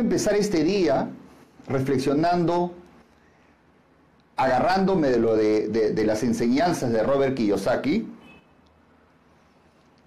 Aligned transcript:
empezar 0.00 0.34
este 0.34 0.64
día 0.64 1.08
reflexionando, 1.68 2.74
agarrándome 4.36 5.08
de, 5.08 5.18
lo 5.18 5.36
de, 5.36 6.02
las 6.04 6.22
enseñanzas 6.22 6.92
de 6.92 7.02
Robert 7.02 7.36
Kiyosaki, 7.36 8.06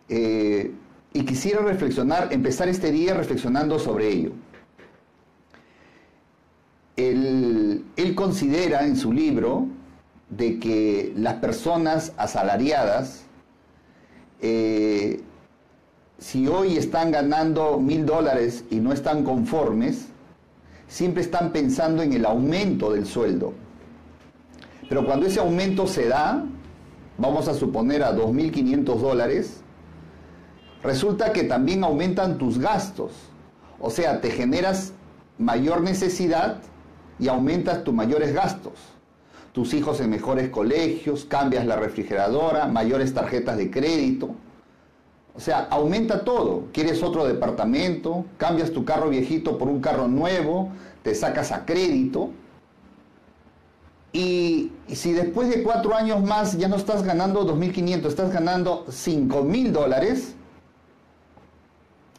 eh, 0.09 0.71
y 1.13 1.25
quisiera 1.25 1.61
reflexionar, 1.61 2.33
empezar 2.33 2.67
este 2.67 2.91
día 2.91 3.13
reflexionando 3.13 3.79
sobre 3.79 4.09
ello. 4.09 4.31
Él, 6.95 7.85
considera 8.15 8.85
en 8.85 8.95
su 8.95 9.11
libro 9.11 9.67
de 10.29 10.59
que 10.59 11.13
las 11.15 11.35
personas 11.35 12.13
asalariadas, 12.17 13.23
eh, 14.41 15.21
si 16.23 16.47
hoy 16.47 16.77
están 16.77 17.11
ganando 17.11 17.77
mil 17.81 18.05
dólares 18.05 18.63
y 18.71 18.77
no 18.77 18.93
están 18.93 19.25
conformes, 19.25 20.05
siempre 20.87 21.21
están 21.21 21.51
pensando 21.51 22.01
en 22.01 22.13
el 22.13 22.25
aumento 22.25 22.93
del 22.93 23.05
sueldo. 23.05 23.53
Pero 24.87 25.05
cuando 25.05 25.25
ese 25.25 25.41
aumento 25.41 25.85
se 25.85 26.07
da, 26.07 26.45
vamos 27.17 27.49
a 27.49 27.53
suponer 27.53 28.03
a 28.03 28.15
2.500 28.15 28.99
dólares, 28.99 29.63
resulta 30.81 31.33
que 31.33 31.43
también 31.43 31.83
aumentan 31.83 32.37
tus 32.37 32.57
gastos. 32.57 33.11
O 33.81 33.89
sea, 33.89 34.21
te 34.21 34.31
generas 34.31 34.93
mayor 35.37 35.81
necesidad 35.81 36.61
y 37.19 37.27
aumentas 37.27 37.83
tus 37.83 37.93
mayores 37.93 38.33
gastos. 38.33 38.79
Tus 39.51 39.73
hijos 39.73 39.99
en 39.99 40.09
mejores 40.09 40.49
colegios, 40.49 41.25
cambias 41.25 41.65
la 41.65 41.75
refrigeradora, 41.75 42.67
mayores 42.67 43.13
tarjetas 43.13 43.57
de 43.57 43.69
crédito. 43.69 44.35
O 45.35 45.39
sea, 45.39 45.67
aumenta 45.71 46.23
todo. 46.23 46.65
Quieres 46.71 47.01
otro 47.01 47.25
departamento, 47.25 48.25
cambias 48.37 48.71
tu 48.71 48.85
carro 48.85 49.09
viejito 49.09 49.57
por 49.57 49.67
un 49.67 49.81
carro 49.81 50.07
nuevo, 50.07 50.69
te 51.01 51.15
sacas 51.15 51.51
a 51.51 51.65
crédito. 51.65 52.29
Y, 54.11 54.71
si 54.89 55.11
después 55.11 55.49
de 55.49 55.63
cuatro 55.63 55.95
años 55.95 56.21
más 56.21 56.55
ya 56.57 56.67
no 56.67 56.75
estás 56.75 57.01
ganando 57.01 57.47
2.500, 57.47 58.05
estás 58.05 58.31
ganando 58.31 58.85
5.000 58.85 59.71
dólares, 59.71 60.35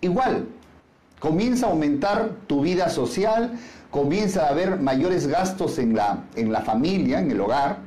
igual, 0.01 0.49
comienza 1.21 1.67
a 1.67 1.71
aumentar 1.71 2.31
tu 2.49 2.63
vida 2.63 2.89
social, 2.89 3.53
comienza 3.93 4.47
a 4.47 4.49
haber 4.49 4.81
mayores 4.81 5.29
gastos 5.29 5.79
en 5.79 5.95
la, 5.95 6.25
en 6.35 6.51
la 6.51 6.63
familia, 6.63 7.21
en 7.21 7.31
el 7.31 7.41
hogar, 7.41 7.79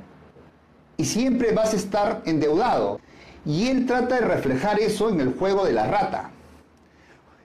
y 0.95 1.03
siempre 1.03 1.51
vas 1.51 1.73
a 1.73 1.75
estar 1.75 2.21
endeudado. 2.25 3.01
Y 3.45 3.67
él 3.67 3.85
trata 3.85 4.15
de 4.15 4.21
reflejar 4.21 4.79
eso 4.79 5.09
en 5.09 5.21
el 5.21 5.33
juego 5.33 5.65
de 5.65 5.73
la 5.73 5.87
rata. 5.87 6.31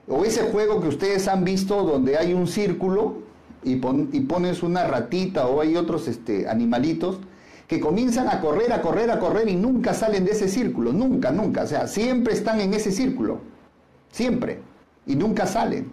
O 0.08 0.24
ese 0.24 0.42
juego 0.42 0.80
que 0.80 0.88
ustedes 0.88 1.28
han 1.28 1.44
visto 1.44 1.82
donde 1.84 2.16
hay 2.16 2.34
un 2.34 2.46
círculo 2.46 3.22
y, 3.62 3.76
pones 3.76 4.62
una 4.62 4.86
ratita 4.86 5.46
o 5.46 5.60
hay 5.60 5.76
otros 5.76 6.08
este, 6.08 6.48
animalitos 6.48 7.20
que 7.68 7.80
comienzan 7.80 8.28
a 8.28 8.40
correr, 8.40 8.72
a 8.72 8.82
correr, 8.82 9.10
a 9.10 9.18
correr 9.18 9.48
y 9.48 9.56
nunca 9.56 9.94
salen 9.94 10.24
de 10.24 10.32
ese 10.32 10.48
círculo. 10.48 10.92
Nunca, 10.92 11.30
nunca. 11.30 11.62
O 11.62 11.66
sea, 11.66 11.86
siempre 11.86 12.34
están 12.34 12.60
en 12.60 12.74
ese 12.74 12.90
círculo. 12.90 13.40
Siempre. 14.10 14.60
Y 15.06 15.16
nunca 15.16 15.46
salen. 15.46 15.90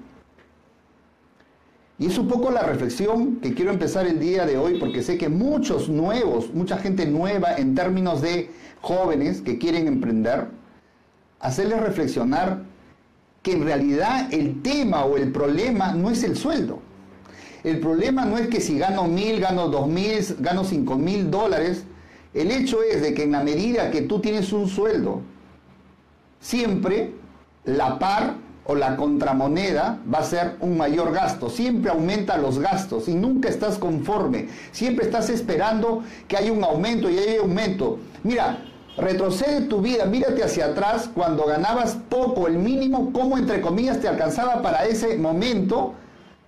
Y 2.00 2.05
es 2.05 2.17
un 2.17 2.30
poco 2.30 2.50
la 2.50 2.64
reflexión 2.64 3.36
que 3.42 3.53
quiero 3.53 3.72
empezar 3.72 4.08
el 4.08 4.19
día 4.19 4.45
de 4.45 4.58
hoy 4.58 4.80
porque 4.80 5.03
sé 5.03 5.17
que 5.17 5.28
muchos 5.28 5.89
nuevos, 5.89 6.53
mucha 6.53 6.78
gente 6.78 7.06
nueva 7.06 7.56
en 7.56 7.75
términos 7.75 8.22
de 8.22 8.50
jóvenes 8.80 9.41
que 9.41 9.58
quieren 9.58 9.86
emprender, 9.86 10.47
hacerles 11.41 11.81
reflexionar 11.81 12.63
que 13.44 13.51
en 13.51 13.66
realidad 13.66 14.34
el 14.34 14.62
tema 14.62 15.03
o 15.03 15.18
el 15.18 15.34
problema 15.34 15.94
no 15.94 16.09
es 16.09 16.23
el 16.23 16.38
sueldo. 16.38 16.79
El 17.66 17.81
problema 17.81 18.23
no 18.23 18.38
es 18.38 18.47
que 18.47 18.62
si 18.62 18.79
gano 18.79 19.06
mil, 19.09 19.41
gano 19.41 19.68
dos 19.68 19.88
mil, 19.88 20.13
gano 20.40 20.63
cinco 20.63 20.96
mil 20.96 21.29
dólares. 21.29 21.84
El 22.34 22.52
hecho 22.52 22.81
es 22.81 23.02
de 23.02 23.13
que 23.13 23.23
en 23.23 23.34
la 23.34 23.44
medida 23.44 23.91
que 23.91 24.03
tú 24.03 24.22
tienes 24.22 24.53
un 24.53 24.69
sueldo, 24.69 25.22
siempre 26.40 27.13
la 27.66 28.00
par 28.00 28.35
o 28.69 28.75
la 28.75 28.96
contramoneda 28.96 29.97
va 30.13 30.19
a 30.19 30.24
ser 30.24 30.56
un 30.59 30.78
mayor 30.78 31.12
gasto. 31.12 31.50
Siempre 31.50 31.90
aumenta 31.90 32.38
los 32.38 32.59
gastos 32.59 33.07
y 33.07 33.16
nunca 33.16 33.50
estás 33.50 33.80
conforme. 33.80 34.47
Siempre 34.72 35.06
estás 35.06 35.31
esperando 35.31 36.03
que 36.28 36.38
haya 36.38 36.52
un 36.52 36.63
aumento 36.63 37.09
y 37.09 37.18
haya 37.18 37.41
aumento. 37.41 37.97
Mira, 38.24 38.66
Retrocede 38.97 39.62
tu 39.62 39.79
vida, 39.79 40.03
mírate 40.03 40.44
hacia 40.44 40.66
atrás 40.66 41.09
cuando 41.13 41.46
ganabas 41.46 41.96
poco, 42.09 42.47
el 42.47 42.58
mínimo, 42.58 43.13
cómo 43.13 43.38
entre 43.38 43.62
comillas 43.62 44.02
te 44.02 44.09
alcanzaba 44.09 44.62
para 44.62 44.84
ese 44.88 45.18
momento 45.18 45.94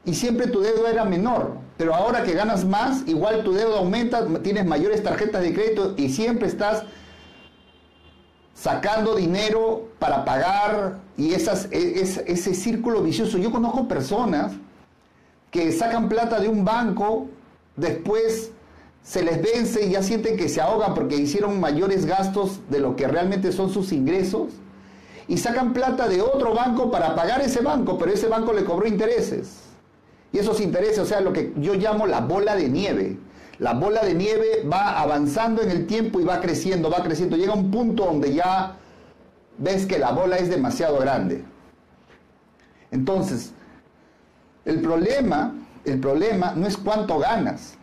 y 0.04 0.16
siempre 0.16 0.48
tu 0.48 0.60
deuda 0.60 0.92
era 0.92 1.06
menor. 1.06 1.54
Pero 1.78 1.96
ahora 1.96 2.24
que 2.24 2.34
ganas 2.34 2.66
más, 2.66 3.08
igual 3.08 3.44
tu 3.44 3.54
deuda 3.54 3.78
aumenta, 3.78 4.28
tienes 4.44 4.66
mayores 4.66 5.02
tarjetas 5.02 5.44
de 5.44 5.54
crédito 5.54 5.94
y 5.96 6.10
siempre 6.10 6.50
estás 6.50 6.84
sacando 8.62 9.16
dinero 9.16 9.90
para 9.98 10.24
pagar 10.24 11.00
y 11.18 11.34
esas, 11.34 11.68
e, 11.72 12.00
ese 12.00 12.54
círculo 12.54 13.02
vicioso. 13.02 13.40
Yo 13.40 13.52
conozco 13.52 13.88
personas 13.88 14.52
que 15.50 15.72
sacan 15.72 16.08
plata 16.08 16.40
de 16.40 16.48
un 16.48 16.64
banco, 16.64 17.28
después 17.76 18.52
se 19.02 19.24
les 19.24 19.42
vence 19.42 19.88
y 19.88 19.92
ya 19.92 20.04
sienten 20.04 20.38
que 20.38 20.48
se 20.48 20.62
ahogan 20.62 20.94
porque 20.94 21.16
hicieron 21.16 21.60
mayores 21.60 22.06
gastos 22.06 22.60
de 22.70 22.80
lo 22.80 22.96
que 22.96 23.08
realmente 23.08 23.52
son 23.52 23.72
sus 23.72 23.92
ingresos 23.92 24.50
y 25.28 25.38
sacan 25.38 25.74
plata 25.74 26.08
de 26.08 26.22
otro 26.22 26.54
banco 26.54 26.92
para 26.92 27.16
pagar 27.16 27.42
ese 27.42 27.62
banco, 27.62 27.98
pero 27.98 28.12
ese 28.12 28.28
banco 28.28 28.54
le 28.54 28.64
cobró 28.64 28.88
intereses. 28.88 29.62
Y 30.32 30.38
esos 30.38 30.62
intereses, 30.62 31.00
o 31.00 31.06
sea, 31.08 31.20
lo 31.20 31.34
que 31.34 31.52
yo 31.58 31.74
llamo 31.74 32.06
la 32.06 32.22
bola 32.22 32.56
de 32.56 32.70
nieve. 32.70 33.18
La 33.60 33.74
bola 33.74 34.04
de 34.04 34.14
nieve 34.14 34.64
va 34.72 35.00
avanzando 35.00 35.62
en 35.62 35.70
el 35.70 35.86
tiempo 35.86 36.20
y 36.20 36.24
va 36.24 36.42
creciendo, 36.42 36.90
va 36.90 37.04
creciendo. 37.04 37.38
Llega 37.38 37.54
un 37.54 37.70
punto 37.70 38.06
donde 38.06 38.34
ya 38.34 38.76
ves 39.58 39.86
que 39.86 40.00
la 40.00 40.12
bola 40.12 40.38
es 40.38 40.50
demasiado 40.50 40.98
grande. 41.00 41.44
Entonces, 42.90 43.54
el 44.66 44.82
problema, 44.82 45.54
el 45.86 46.00
problema 46.00 46.54
no 46.56 46.68
es 46.68 46.78
cuánto 46.78 47.20
ganas. 47.20 47.76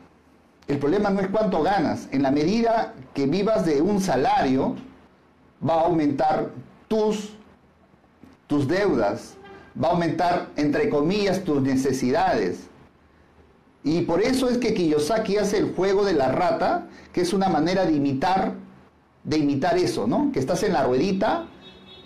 El 0.66 0.78
problema 0.78 1.10
no 1.10 1.20
es 1.20 1.28
cuánto 1.28 1.62
ganas. 1.62 2.08
En 2.12 2.22
la 2.22 2.30
medida 2.30 2.94
que 3.14 3.26
vivas 3.26 3.64
de 3.64 3.80
un 3.80 4.00
salario, 4.00 4.76
va 5.66 5.74
a 5.74 5.84
aumentar 5.86 6.50
tus, 6.88 7.30
tus 8.46 8.68
deudas, 8.68 9.34
va 9.82 9.88
a 9.88 9.90
aumentar, 9.92 10.48
entre 10.56 10.88
comillas, 10.88 11.42
tus 11.42 11.62
necesidades. 11.62 12.68
Y 13.84 14.02
por 14.02 14.20
eso 14.20 14.48
es 14.48 14.58
que 14.58 14.74
Kiyosaki 14.74 15.36
hace 15.36 15.58
el 15.58 15.74
juego 15.74 16.04
de 16.04 16.12
la 16.12 16.32
rata, 16.32 16.88
que 17.12 17.20
es 17.20 17.32
una 17.32 17.48
manera 17.48 17.86
de 17.86 17.92
imitar, 17.92 18.54
de 19.24 19.38
imitar 19.38 19.78
eso, 19.78 20.06
¿no? 20.06 20.30
Que 20.32 20.40
estás 20.40 20.62
en 20.62 20.72
la 20.72 20.84
ruedita, 20.84 21.46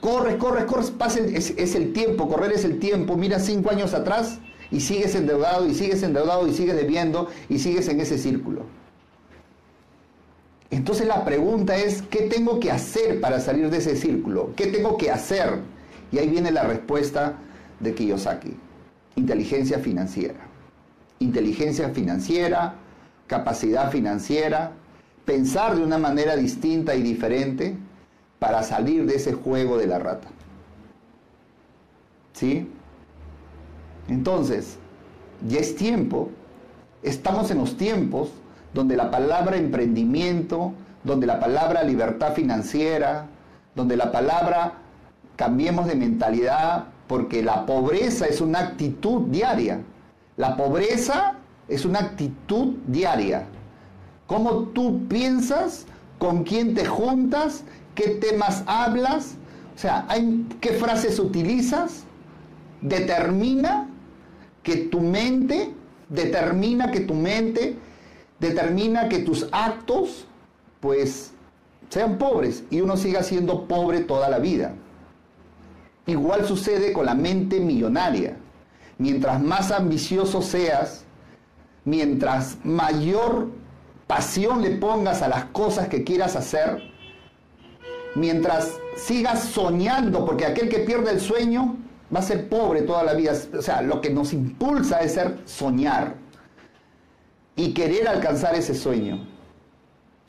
corres, 0.00 0.36
corres, 0.36 0.64
corres, 0.64 0.90
pasa 0.90 1.20
es, 1.20 1.74
el 1.74 1.92
tiempo, 1.92 2.28
correr 2.28 2.52
es 2.52 2.64
el 2.64 2.78
tiempo, 2.78 3.16
mira 3.16 3.38
cinco 3.38 3.70
años 3.70 3.94
atrás 3.94 4.38
y 4.70 4.80
sigues 4.80 5.14
endeudado 5.14 5.66
y 5.66 5.74
sigues 5.74 6.02
endeudado 6.02 6.46
y 6.46 6.52
sigues 6.52 6.76
debiendo 6.76 7.28
y 7.48 7.58
sigues 7.58 7.88
en 7.88 8.00
ese 8.00 8.18
círculo. 8.18 8.64
Entonces 10.70 11.06
la 11.06 11.24
pregunta 11.24 11.76
es, 11.76 12.02
¿qué 12.02 12.22
tengo 12.22 12.58
que 12.58 12.70
hacer 12.70 13.20
para 13.20 13.40
salir 13.40 13.70
de 13.70 13.78
ese 13.78 13.94
círculo? 13.94 14.52
¿Qué 14.56 14.68
tengo 14.68 14.96
que 14.96 15.10
hacer? 15.10 15.60
Y 16.10 16.18
ahí 16.18 16.28
viene 16.28 16.50
la 16.50 16.64
respuesta 16.64 17.34
de 17.78 17.94
Kiyosaki. 17.94 18.56
Inteligencia 19.16 19.78
financiera. 19.78 20.51
Inteligencia 21.22 21.90
financiera, 21.90 22.74
capacidad 23.26 23.90
financiera, 23.90 24.72
pensar 25.24 25.76
de 25.76 25.82
una 25.82 25.98
manera 25.98 26.36
distinta 26.36 26.94
y 26.94 27.02
diferente 27.02 27.76
para 28.38 28.62
salir 28.62 29.06
de 29.06 29.16
ese 29.16 29.32
juego 29.32 29.78
de 29.78 29.86
la 29.86 29.98
rata. 29.98 30.28
¿Sí? 32.32 32.68
Entonces, 34.08 34.78
ya 35.48 35.60
es 35.60 35.76
tiempo, 35.76 36.30
estamos 37.02 37.50
en 37.50 37.58
los 37.58 37.76
tiempos 37.76 38.30
donde 38.74 38.96
la 38.96 39.10
palabra 39.10 39.56
emprendimiento, 39.56 40.72
donde 41.04 41.26
la 41.26 41.38
palabra 41.38 41.82
libertad 41.82 42.34
financiera, 42.34 43.26
donde 43.74 43.96
la 43.96 44.10
palabra 44.12 44.74
cambiemos 45.36 45.86
de 45.86 45.94
mentalidad, 45.94 46.86
porque 47.06 47.42
la 47.42 47.66
pobreza 47.66 48.26
es 48.26 48.40
una 48.40 48.60
actitud 48.60 49.22
diaria. 49.28 49.80
La 50.36 50.56
pobreza 50.56 51.34
es 51.68 51.84
una 51.84 52.00
actitud 52.00 52.74
diaria. 52.86 53.46
Cómo 54.26 54.68
tú 54.68 55.06
piensas, 55.08 55.86
con 56.18 56.44
quién 56.44 56.74
te 56.74 56.86
juntas, 56.86 57.64
qué 57.94 58.08
temas 58.08 58.62
hablas, 58.66 59.34
o 59.74 59.78
sea, 59.78 60.06
qué 60.60 60.70
frases 60.70 61.18
utilizas, 61.18 62.04
determina 62.80 63.88
que 64.62 64.76
tu 64.76 65.00
mente, 65.00 65.74
determina 66.08 66.90
que 66.90 67.00
tu 67.00 67.14
mente, 67.14 67.76
determina 68.38 69.08
que 69.08 69.18
tus 69.18 69.48
actos, 69.52 70.26
pues, 70.80 71.32
sean 71.88 72.16
pobres 72.16 72.64
y 72.70 72.80
uno 72.80 72.96
siga 72.96 73.22
siendo 73.22 73.66
pobre 73.66 74.00
toda 74.00 74.28
la 74.30 74.38
vida. 74.38 74.74
Igual 76.06 76.46
sucede 76.46 76.92
con 76.92 77.06
la 77.06 77.14
mente 77.14 77.60
millonaria. 77.60 78.36
Mientras 78.98 79.40
más 79.40 79.70
ambicioso 79.70 80.42
seas, 80.42 81.04
mientras 81.84 82.58
mayor 82.64 83.48
pasión 84.06 84.62
le 84.62 84.72
pongas 84.72 85.22
a 85.22 85.28
las 85.28 85.46
cosas 85.46 85.88
que 85.88 86.04
quieras 86.04 86.36
hacer, 86.36 86.82
mientras 88.14 88.78
sigas 88.96 89.40
soñando, 89.44 90.24
porque 90.24 90.46
aquel 90.46 90.68
que 90.68 90.80
pierde 90.80 91.12
el 91.12 91.20
sueño 91.20 91.76
va 92.14 92.20
a 92.20 92.22
ser 92.22 92.48
pobre 92.48 92.82
toda 92.82 93.02
la 93.02 93.14
vida. 93.14 93.32
O 93.56 93.62
sea, 93.62 93.82
lo 93.82 94.00
que 94.00 94.10
nos 94.10 94.32
impulsa 94.32 95.00
es 95.00 95.14
ser 95.14 95.38
soñar 95.44 96.14
y 97.56 97.72
querer 97.72 98.08
alcanzar 98.08 98.54
ese 98.54 98.74
sueño. 98.74 99.26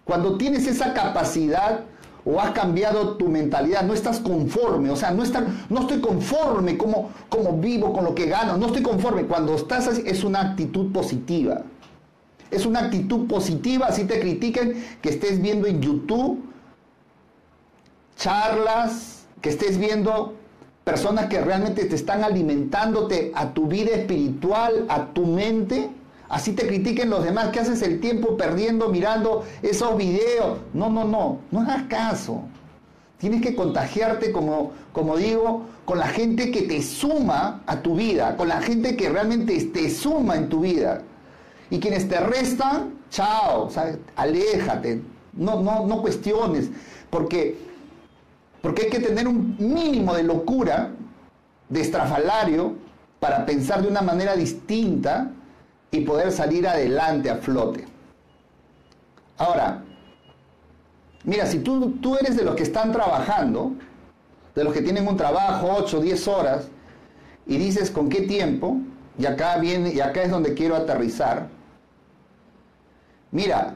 Cuando 0.06 0.38
tienes 0.38 0.68
esa 0.68 0.94
capacidad 0.94 1.86
o 2.25 2.40
has 2.40 2.52
cambiado 2.52 3.18
tu 3.18 3.28
mentalidad, 3.28 3.84
no 3.84 3.94
estás 3.94 4.20
conforme, 4.20 4.90
o 4.90 4.96
sea, 4.96 5.12
no, 5.12 5.24
no 5.70 5.81
estoy 5.81 6.00
conforme 6.00 6.78
como, 6.78 7.12
como 7.30 7.58
vivo 7.58 7.92
con 7.92 8.06
lo 8.06 8.16
que 8.16 8.28
gano, 8.28 8.58
no 8.58 8.68
estoy 8.68 8.81
conforme. 8.81 9.25
Cuando 9.25 9.56
estás 9.56 9.88
así, 9.88 10.04
es 10.06 10.24
una 10.24 10.42
actitud 10.42 10.92
positiva. 10.92 11.64
Es 12.50 12.66
una 12.66 12.81
actitud 12.81 13.28
positiva, 13.28 13.88
así 13.88 14.06
te 14.06 14.20
critiquen, 14.20 14.86
que 15.02 15.10
estés 15.10 15.42
viendo 15.42 15.68
en 15.68 15.81
YouTube 15.81 16.54
charlas, 18.16 19.25
que 19.42 19.50
estés 19.50 19.78
viendo 19.78 20.36
personas 20.84 21.28
que 21.28 21.42
realmente 21.42 21.86
te 21.86 21.96
están 21.96 22.24
alimentándote 22.24 23.31
a 23.36 23.54
tu 23.54 23.68
vida 23.68 23.92
espiritual, 23.92 24.86
a 24.90 25.08
tu 25.08 25.25
mente. 25.25 25.90
Así 26.33 26.53
te 26.53 26.65
critiquen 26.65 27.12
los 27.12 27.24
demás, 27.24 27.50
que 27.50 27.59
haces 27.59 27.83
el 27.83 28.00
tiempo 28.00 28.35
perdiendo 28.35 28.89
mirando 28.89 29.45
esos 29.62 29.95
videos. 29.95 30.57
No, 30.74 30.89
no, 30.89 31.06
no, 31.06 31.38
no 31.51 31.62
hagas 31.62 31.83
caso. 31.83 32.41
Tienes 33.19 33.39
que 33.44 33.53
contagiarte, 33.53 34.31
como, 34.31 34.71
como 34.94 35.15
digo, 35.15 35.68
con 35.85 36.00
la 36.00 36.07
gente 36.07 36.50
que 36.50 36.63
te 36.63 36.81
suma 36.81 37.62
a 37.68 37.83
tu 37.83 37.95
vida, 37.95 38.35
con 38.35 38.47
la 38.47 38.62
gente 38.62 38.95
que 38.95 39.09
realmente 39.09 39.63
te 39.65 39.91
suma 39.91 40.35
en 40.35 40.50
tu 40.50 40.62
vida. 40.62 41.03
Y 41.69 41.80
quienes 41.80 42.09
te 42.09 42.19
restan, 42.19 42.95
chao, 43.12 43.69
aléjate, 44.15 45.03
no, 45.33 45.62
no, 45.62 45.86
no 45.86 46.01
cuestiones, 46.01 46.71
porque 47.12 47.59
porque 48.63 48.86
hay 48.86 48.89
que 48.89 49.01
tener 49.01 49.27
un 49.27 49.56
mínimo 49.59 50.15
de 50.15 50.24
locura, 50.24 50.89
de 51.69 51.81
estrafalario, 51.81 52.74
para 53.19 53.45
pensar 53.45 53.83
de 53.83 53.88
una 53.88 54.01
manera 54.01 54.36
distinta 54.36 55.29
y 55.94 56.01
poder 56.01 56.31
salir 56.31 56.68
adelante 56.68 57.30
a 57.30 57.38
flote. 57.38 57.86
Ahora, 59.38 59.84
mira, 61.24 61.45
si 61.45 61.60
tú, 61.60 61.92
tú 62.01 62.16
eres 62.16 62.36
de 62.36 62.44
los 62.44 62.56
que 62.56 62.63
están 62.63 62.92
trabajando, 62.92 63.74
de 64.56 64.63
los 64.63 64.74
que 64.74 64.81
tienen 64.81 65.07
un 65.07 65.16
trabajo 65.16 65.72
8, 65.78 66.01
10 66.01 66.28
horas, 66.28 66.68
y 67.45 67.57
dices 67.57 67.92
con 67.92 68.10
qué 68.10 68.22
tiempo, 68.22 68.78
y 69.19 69.28
acá 69.28 69.57
viene, 69.57 69.94
y 69.94 70.00
acá 70.00 70.24
es 70.24 70.31
donde 70.31 70.56
quiero 70.56 70.75
aterrizar. 70.75 71.48
Mira, 73.30 73.75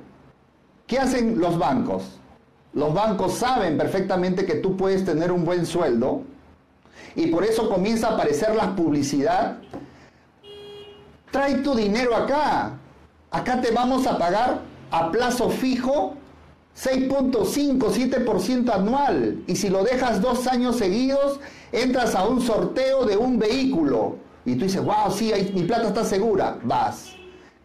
¿qué 0.87 0.97
hacen 0.97 1.39
los 1.39 1.59
bancos? 1.59 2.19
Los 2.73 2.95
bancos 2.95 3.35
saben 3.35 3.77
perfectamente 3.77 4.47
que 4.47 4.55
tú 4.55 4.75
puedes 4.75 5.05
tener 5.05 5.31
un 5.31 5.45
buen 5.45 5.67
sueldo 5.67 6.23
y 7.15 7.27
por 7.27 7.43
eso 7.43 7.69
comienza 7.69 8.07
a 8.07 8.13
aparecer 8.15 8.55
la 8.55 8.75
publicidad. 8.75 9.57
Trae 11.31 11.55
tu 11.55 11.75
dinero 11.75 12.15
acá. 12.15 12.73
Acá 13.31 13.61
te 13.61 13.71
vamos 13.71 14.07
a 14.07 14.17
pagar 14.17 14.61
a 14.91 15.11
plazo 15.11 15.49
fijo 15.49 16.15
6.5, 16.77 17.79
7% 17.79 18.69
anual. 18.73 19.43
Y 19.47 19.55
si 19.55 19.69
lo 19.69 19.83
dejas 19.83 20.21
dos 20.21 20.47
años 20.47 20.77
seguidos, 20.77 21.39
entras 21.71 22.15
a 22.15 22.25
un 22.27 22.41
sorteo 22.41 23.05
de 23.05 23.17
un 23.17 23.39
vehículo. 23.39 24.17
Y 24.45 24.55
tú 24.55 24.65
dices, 24.65 24.83
wow, 24.83 25.11
sí, 25.11 25.31
mi 25.53 25.63
plata 25.63 25.87
está 25.87 26.05
segura. 26.05 26.57
Vas. 26.63 27.13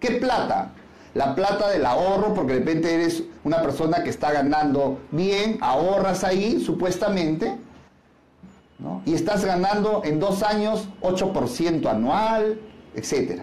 ¿Qué 0.00 0.12
plata? 0.12 0.72
la 1.14 1.34
plata 1.34 1.68
del 1.68 1.84
ahorro, 1.84 2.32
porque 2.34 2.54
de 2.54 2.58
repente 2.60 2.94
eres 2.94 3.22
una 3.44 3.60
persona 3.62 4.02
que 4.02 4.10
está 4.10 4.32
ganando 4.32 4.98
bien, 5.10 5.58
ahorras 5.60 6.24
ahí 6.24 6.60
supuestamente, 6.60 7.56
y 9.04 9.14
estás 9.14 9.44
ganando 9.44 10.02
en 10.04 10.18
dos 10.18 10.42
años 10.42 10.88
8% 11.02 11.86
anual, 11.86 12.58
etc. 12.94 13.42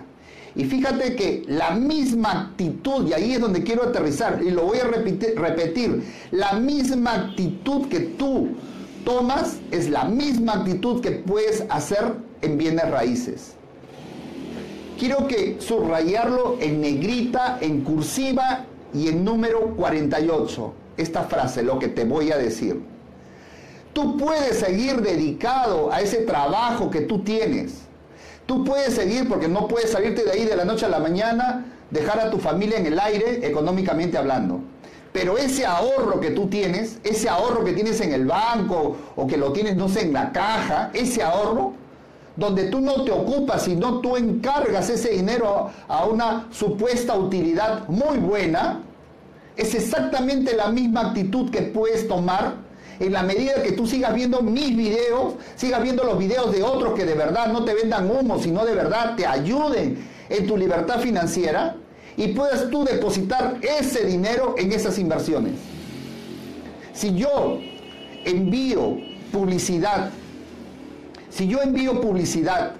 Y 0.55 0.65
fíjate 0.65 1.15
que 1.15 1.43
la 1.47 1.71
misma 1.71 2.49
actitud, 2.49 3.07
y 3.07 3.13
ahí 3.13 3.33
es 3.33 3.39
donde 3.39 3.63
quiero 3.63 3.83
aterrizar, 3.83 4.41
y 4.43 4.51
lo 4.51 4.65
voy 4.65 4.79
a 4.79 4.85
repetir, 4.85 5.39
repetir 5.39 6.03
la 6.31 6.53
misma 6.53 7.13
actitud 7.13 7.87
que 7.87 7.99
tú 7.99 8.49
tomas 9.05 9.57
es 9.71 9.89
la 9.89 10.05
misma 10.05 10.53
actitud 10.53 11.01
que 11.01 11.11
puedes 11.11 11.63
hacer 11.69 12.13
en 12.41 12.57
bienes 12.57 12.89
raíces 12.89 13.55
quiero 14.99 15.27
que 15.27 15.55
subrayarlo 15.59 16.57
en 16.59 16.81
negrita, 16.81 17.57
en 17.61 17.81
cursiva 17.81 18.65
y 18.93 19.07
en 19.07 19.23
número 19.23 19.73
48. 19.75 20.73
Esta 20.97 21.23
frase, 21.23 21.63
lo 21.63 21.79
que 21.79 21.87
te 21.87 22.03
voy 22.03 22.31
a 22.31 22.37
decir. 22.37 22.81
Tú 23.93 24.17
puedes 24.17 24.59
seguir 24.59 25.01
dedicado 25.01 25.91
a 25.91 26.01
ese 26.01 26.17
trabajo 26.17 26.91
que 26.91 27.01
tú 27.01 27.23
tienes. 27.23 27.88
Tú 28.49 28.63
puedes 28.63 28.95
seguir 28.95 29.29
porque 29.29 29.47
no 29.47 29.67
puedes 29.67 29.91
salirte 29.91 30.23
de 30.23 30.31
ahí 30.31 30.43
de 30.43 30.55
la 30.55 30.65
noche 30.65 30.87
a 30.87 30.89
la 30.89 30.97
mañana, 30.97 31.67
dejar 31.91 32.19
a 32.19 32.31
tu 32.31 32.39
familia 32.39 32.79
en 32.79 32.87
el 32.87 32.99
aire, 32.99 33.45
económicamente 33.45 34.17
hablando. 34.17 34.61
Pero 35.13 35.37
ese 35.37 35.67
ahorro 35.67 36.19
que 36.19 36.31
tú 36.31 36.47
tienes, 36.47 36.97
ese 37.03 37.29
ahorro 37.29 37.63
que 37.63 37.73
tienes 37.73 38.01
en 38.01 38.11
el 38.11 38.25
banco 38.25 38.97
o 39.15 39.27
que 39.27 39.37
lo 39.37 39.53
tienes, 39.53 39.75
no 39.75 39.87
sé, 39.87 40.01
en 40.01 40.13
la 40.13 40.31
caja, 40.31 40.89
ese 40.95 41.21
ahorro, 41.21 41.73
donde 42.35 42.63
tú 42.69 42.81
no 42.81 43.03
te 43.03 43.11
ocupas, 43.11 43.65
sino 43.65 43.99
tú 43.99 44.17
encargas 44.17 44.89
ese 44.89 45.09
dinero 45.09 45.69
a 45.87 46.05
una 46.05 46.47
supuesta 46.49 47.13
utilidad 47.13 47.87
muy 47.87 48.17
buena, 48.17 48.81
es 49.57 49.75
exactamente 49.75 50.55
la 50.55 50.69
misma 50.69 51.09
actitud 51.09 51.51
que 51.51 51.61
puedes 51.61 52.07
tomar 52.07 52.55
en 52.99 53.13
la 53.13 53.23
medida 53.23 53.61
que 53.63 53.71
tú 53.71 53.87
sigas 53.87 54.13
viendo 54.13 54.41
mis 54.41 54.75
videos, 54.75 55.35
sigas 55.55 55.81
viendo 55.81 56.03
los 56.03 56.17
videos 56.17 56.51
de 56.51 56.63
otros 56.63 56.93
que 56.93 57.05
de 57.05 57.13
verdad 57.13 57.47
no 57.47 57.63
te 57.63 57.73
vendan 57.73 58.09
humo, 58.09 58.39
sino 58.39 58.65
de 58.65 58.75
verdad 58.75 59.15
te 59.15 59.25
ayuden 59.25 60.05
en 60.29 60.47
tu 60.47 60.57
libertad 60.57 60.99
financiera 60.99 61.75
y 62.17 62.29
puedas 62.29 62.69
tú 62.69 62.83
depositar 62.83 63.57
ese 63.61 64.05
dinero 64.05 64.55
en 64.57 64.71
esas 64.71 64.99
inversiones. 64.99 65.53
Si 66.93 67.15
yo 67.15 67.59
envío 68.25 68.97
publicidad 69.31 70.11
si 71.29 71.47
yo 71.47 71.61
envío 71.61 72.01
publicidad 72.01 72.73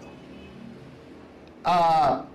a, 1.64 2.26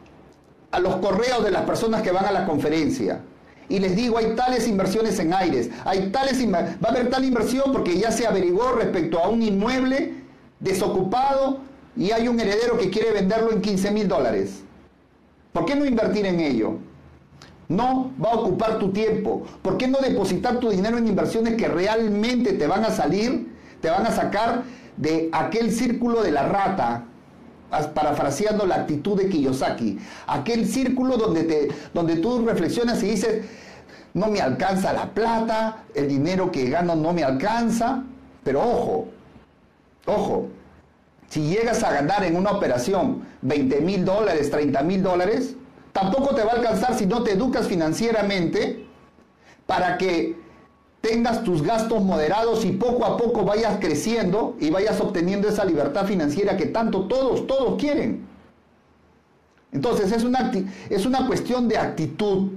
los 0.81 0.97
correos 0.97 1.45
de 1.45 1.51
las 1.51 1.63
personas 1.63 2.03
que 2.03 2.11
van 2.11 2.25
a 2.25 2.33
la 2.33 2.47
conferencia, 2.47 3.21
y 3.69 3.79
les 3.79 3.97
digo, 3.97 4.19
hay 4.19 4.35
tales 4.35 4.69
inversiones 4.69 5.19
en 5.19 5.33
aires, 5.33 5.71
hay 5.85 6.11
tales 6.11 6.45
va 6.53 6.89
a 6.89 6.91
haber 6.91 7.11
tal 7.11 7.25
inversión 7.25 7.73
porque 7.73 7.99
ya 7.99 8.11
se 8.11 8.27
averiguó 8.27 8.73
respecto 8.73 9.19
a 9.19 9.29
un 9.29 9.43
inmueble 9.43 10.13
desocupado 10.61 11.61
y 11.97 12.11
hay 12.11 12.29
un 12.29 12.39
heredero 12.41 12.77
que 12.77 12.91
quiere 12.91 13.13
venderlo 13.13 13.53
en 13.53 13.61
15 13.61 13.91
mil 13.91 14.09
dólares. 14.09 14.63
¿Por 15.53 15.65
qué 15.65 15.77
no 15.77 15.85
invertir 15.85 16.27
en 16.27 16.41
ello? 16.41 16.79
No 17.69 18.11
va 18.23 18.33
a 18.33 18.35
ocupar 18.35 18.79
tu 18.79 18.91
tiempo. 18.91 19.45
¿Por 19.63 19.79
qué 19.79 19.89
no 19.89 19.99
depositar 19.99 20.59
tu 20.59 20.69
dinero 20.69 20.99
en 20.99 21.07
inversiones 21.07 21.55
que 21.55 21.69
realmente 21.69 22.53
te 22.55 22.67
van 22.67 22.85
a 22.85 22.91
salir, 22.91 23.53
te 23.81 23.89
van 23.89 24.07
a 24.07 24.11
sacar 24.11 24.65
de 24.97 25.31
aquel 25.33 25.73
círculo 25.73 26.23
de 26.23 26.33
la 26.33 26.49
rata, 26.49 27.05
parafraseando 27.89 28.67
la 28.67 28.77
actitud 28.77 29.19
de 29.19 29.29
Kiyosaki, 29.29 29.99
aquel 30.27 30.67
círculo 30.67 31.17
donde, 31.17 31.45
te, 31.45 31.69
donde 31.93 32.17
tú 32.17 32.45
reflexionas 32.47 33.03
y 33.03 33.11
dices, 33.11 33.45
no 34.15 34.29
me 34.29 34.41
alcanza 34.41 34.93
la 34.93 35.13
plata, 35.13 35.85
el 35.95 36.09
dinero 36.09 36.51
que 36.51 36.71
gano 36.71 36.95
no 36.95 37.13
me 37.13 37.25
alcanza, 37.25 38.05
pero 38.45 38.63
ojo, 38.63 39.09
ojo, 40.07 40.49
si 41.29 41.49
llegas 41.49 41.83
a 41.83 41.93
ganar 41.93 42.23
en 42.25 42.37
una 42.37 42.53
operación 42.53 43.27
20 43.43 43.81
mil 43.81 44.05
dólares, 44.05 44.51
30 44.51 44.83
mil 44.83 45.03
dólares, 45.03 45.57
tampoco 45.93 46.35
te 46.35 46.45
va 46.45 46.53
a 46.53 46.57
alcanzar 46.57 46.95
si 46.95 47.07
no 47.07 47.23
te 47.23 47.33
educas 47.33 47.67
financieramente 47.67 48.87
para 49.67 49.99
que 49.99 50.44
tengas 51.05 51.45
tus 51.45 51.63
gastos 51.63 52.03
moderados 52.03 52.65
y 52.65 52.73
poco 52.73 53.05
a 53.05 53.19
poco 53.19 53.45
vayas 53.45 53.77
creciendo 53.79 54.57
y 54.59 54.71
vayas 54.71 54.99
obteniendo 55.01 55.47
esa 55.47 55.63
libertad 55.63 56.07
financiera 56.07 56.57
que 56.57 56.65
tanto 56.67 57.03
todos, 57.03 57.47
todos 57.47 57.79
quieren. 57.79 58.25
Entonces 59.71 60.13
es 60.13 60.25
una, 60.25 60.51
es 60.89 61.05
una 61.05 61.27
cuestión 61.27 61.69
de 61.69 61.77
actitud, 61.77 62.53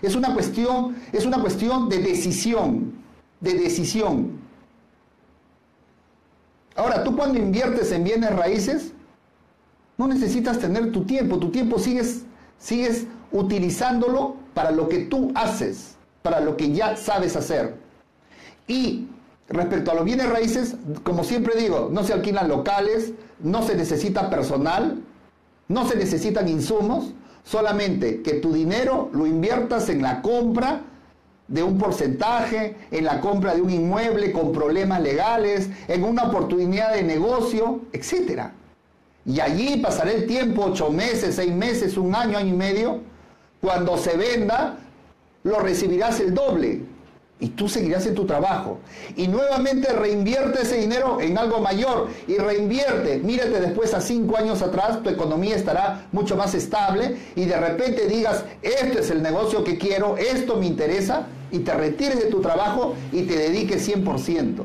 es 0.00 0.14
una 0.14 0.32
cuestión, 0.32 0.96
es 1.12 1.26
una 1.26 1.42
cuestión 1.42 1.90
de 1.90 1.98
decisión, 1.98 2.94
de 3.38 3.52
decisión. 3.52 4.40
Ahora, 6.74 7.04
tú 7.04 7.14
cuando 7.14 7.38
inviertes 7.38 7.92
en 7.92 8.04
bienes 8.04 8.34
raíces, 8.34 8.92
no 9.98 10.08
necesitas 10.08 10.58
tener 10.58 10.90
tu 10.90 11.04
tiempo, 11.04 11.38
tu 11.38 11.50
tiempo 11.50 11.78
sigues, 11.78 12.22
sigues 12.56 13.06
utilizándolo 13.30 14.36
para 14.54 14.70
lo 14.70 14.88
que 14.88 15.00
tú 15.00 15.32
haces, 15.34 15.96
para 16.22 16.40
lo 16.40 16.56
que 16.56 16.72
ya 16.72 16.96
sabes 16.96 17.36
hacer. 17.36 17.79
Y 18.70 19.08
respecto 19.48 19.90
a 19.90 19.94
los 19.94 20.04
bienes 20.04 20.30
raíces, 20.30 20.76
como 21.02 21.24
siempre 21.24 21.60
digo, 21.60 21.88
no 21.90 22.04
se 22.04 22.12
alquilan 22.12 22.48
locales, 22.48 23.12
no 23.40 23.64
se 23.64 23.74
necesita 23.74 24.30
personal, 24.30 25.02
no 25.66 25.88
se 25.88 25.96
necesitan 25.96 26.46
insumos, 26.46 27.12
solamente 27.42 28.22
que 28.22 28.34
tu 28.34 28.52
dinero 28.52 29.10
lo 29.12 29.26
inviertas 29.26 29.88
en 29.88 30.02
la 30.02 30.22
compra 30.22 30.82
de 31.48 31.64
un 31.64 31.78
porcentaje, 31.78 32.76
en 32.92 33.04
la 33.06 33.20
compra 33.20 33.56
de 33.56 33.60
un 33.60 33.70
inmueble 33.70 34.30
con 34.30 34.52
problemas 34.52 35.02
legales, 35.02 35.68
en 35.88 36.04
una 36.04 36.28
oportunidad 36.28 36.94
de 36.94 37.02
negocio, 37.02 37.80
etc. 37.92 38.50
Y 39.26 39.40
allí 39.40 39.78
pasará 39.78 40.12
el 40.12 40.28
tiempo, 40.28 40.66
ocho 40.66 40.90
meses, 40.92 41.34
seis 41.34 41.52
meses, 41.52 41.96
un 41.96 42.14
año, 42.14 42.38
año 42.38 42.54
y 42.54 42.56
medio. 42.56 43.00
Cuando 43.60 43.98
se 43.98 44.16
venda, 44.16 44.78
lo 45.42 45.58
recibirás 45.58 46.20
el 46.20 46.34
doble 46.34 46.82
y 47.40 47.48
tú 47.48 47.68
seguirás 47.68 48.06
en 48.06 48.14
tu 48.14 48.26
trabajo. 48.26 48.78
Y 49.16 49.26
nuevamente 49.28 49.92
reinvierte 49.92 50.62
ese 50.62 50.76
dinero 50.76 51.20
en 51.20 51.38
algo 51.38 51.60
mayor 51.60 52.08
y 52.28 52.36
reinvierte. 52.36 53.18
Mírate 53.18 53.60
después 53.60 53.94
a 53.94 54.00
cinco 54.00 54.36
años 54.36 54.62
atrás, 54.62 55.02
tu 55.02 55.08
economía 55.08 55.56
estará 55.56 56.06
mucho 56.12 56.36
más 56.36 56.54
estable 56.54 57.16
y 57.34 57.46
de 57.46 57.56
repente 57.56 58.06
digas, 58.06 58.44
este 58.62 59.00
es 59.00 59.10
el 59.10 59.22
negocio 59.22 59.64
que 59.64 59.78
quiero, 59.78 60.16
esto 60.18 60.56
me 60.56 60.66
interesa 60.66 61.26
y 61.50 61.60
te 61.60 61.72
retires 61.72 62.20
de 62.20 62.26
tu 62.26 62.40
trabajo 62.40 62.94
y 63.10 63.22
te 63.22 63.36
dediques 63.36 63.88
100%. 63.88 64.64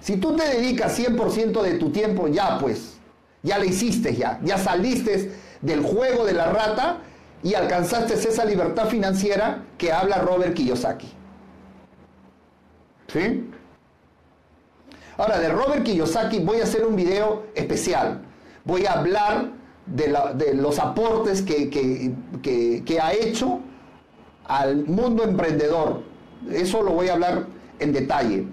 Si 0.00 0.16
tú 0.16 0.36
te 0.36 0.44
dedicas 0.44 0.98
100% 0.98 1.62
de 1.62 1.74
tu 1.74 1.90
tiempo, 1.90 2.26
ya 2.26 2.58
pues, 2.58 2.94
ya 3.42 3.58
le 3.58 3.66
hiciste 3.66 4.16
ya, 4.16 4.40
ya 4.42 4.58
saliste 4.58 5.32
del 5.62 5.82
juego 5.82 6.24
de 6.24 6.32
la 6.32 6.46
rata 6.46 6.98
y 7.42 7.54
alcanzaste 7.54 8.14
esa 8.14 8.44
libertad 8.44 8.88
financiera 8.88 9.64
que 9.78 9.92
habla 9.92 10.18
Robert 10.18 10.54
Kiyosaki. 10.54 11.19
¿Sí? 13.12 13.50
Ahora, 15.16 15.38
de 15.38 15.48
Robert 15.48 15.82
Kiyosaki 15.82 16.38
voy 16.40 16.60
a 16.60 16.64
hacer 16.64 16.86
un 16.86 16.96
video 16.96 17.46
especial. 17.54 18.22
Voy 18.64 18.86
a 18.86 18.92
hablar 18.92 19.50
de, 19.86 20.54
los 20.54 20.78
aportes 20.78 21.42
que, 21.42 21.68
que, 21.68 23.00
ha 23.00 23.12
hecho 23.12 23.60
al 24.46 24.86
mundo 24.86 25.24
emprendedor. 25.24 26.02
Eso 26.50 26.82
lo 26.82 26.92
voy 26.92 27.08
a 27.08 27.14
hablar 27.14 27.46
en 27.80 27.92
detalle. 27.92 28.46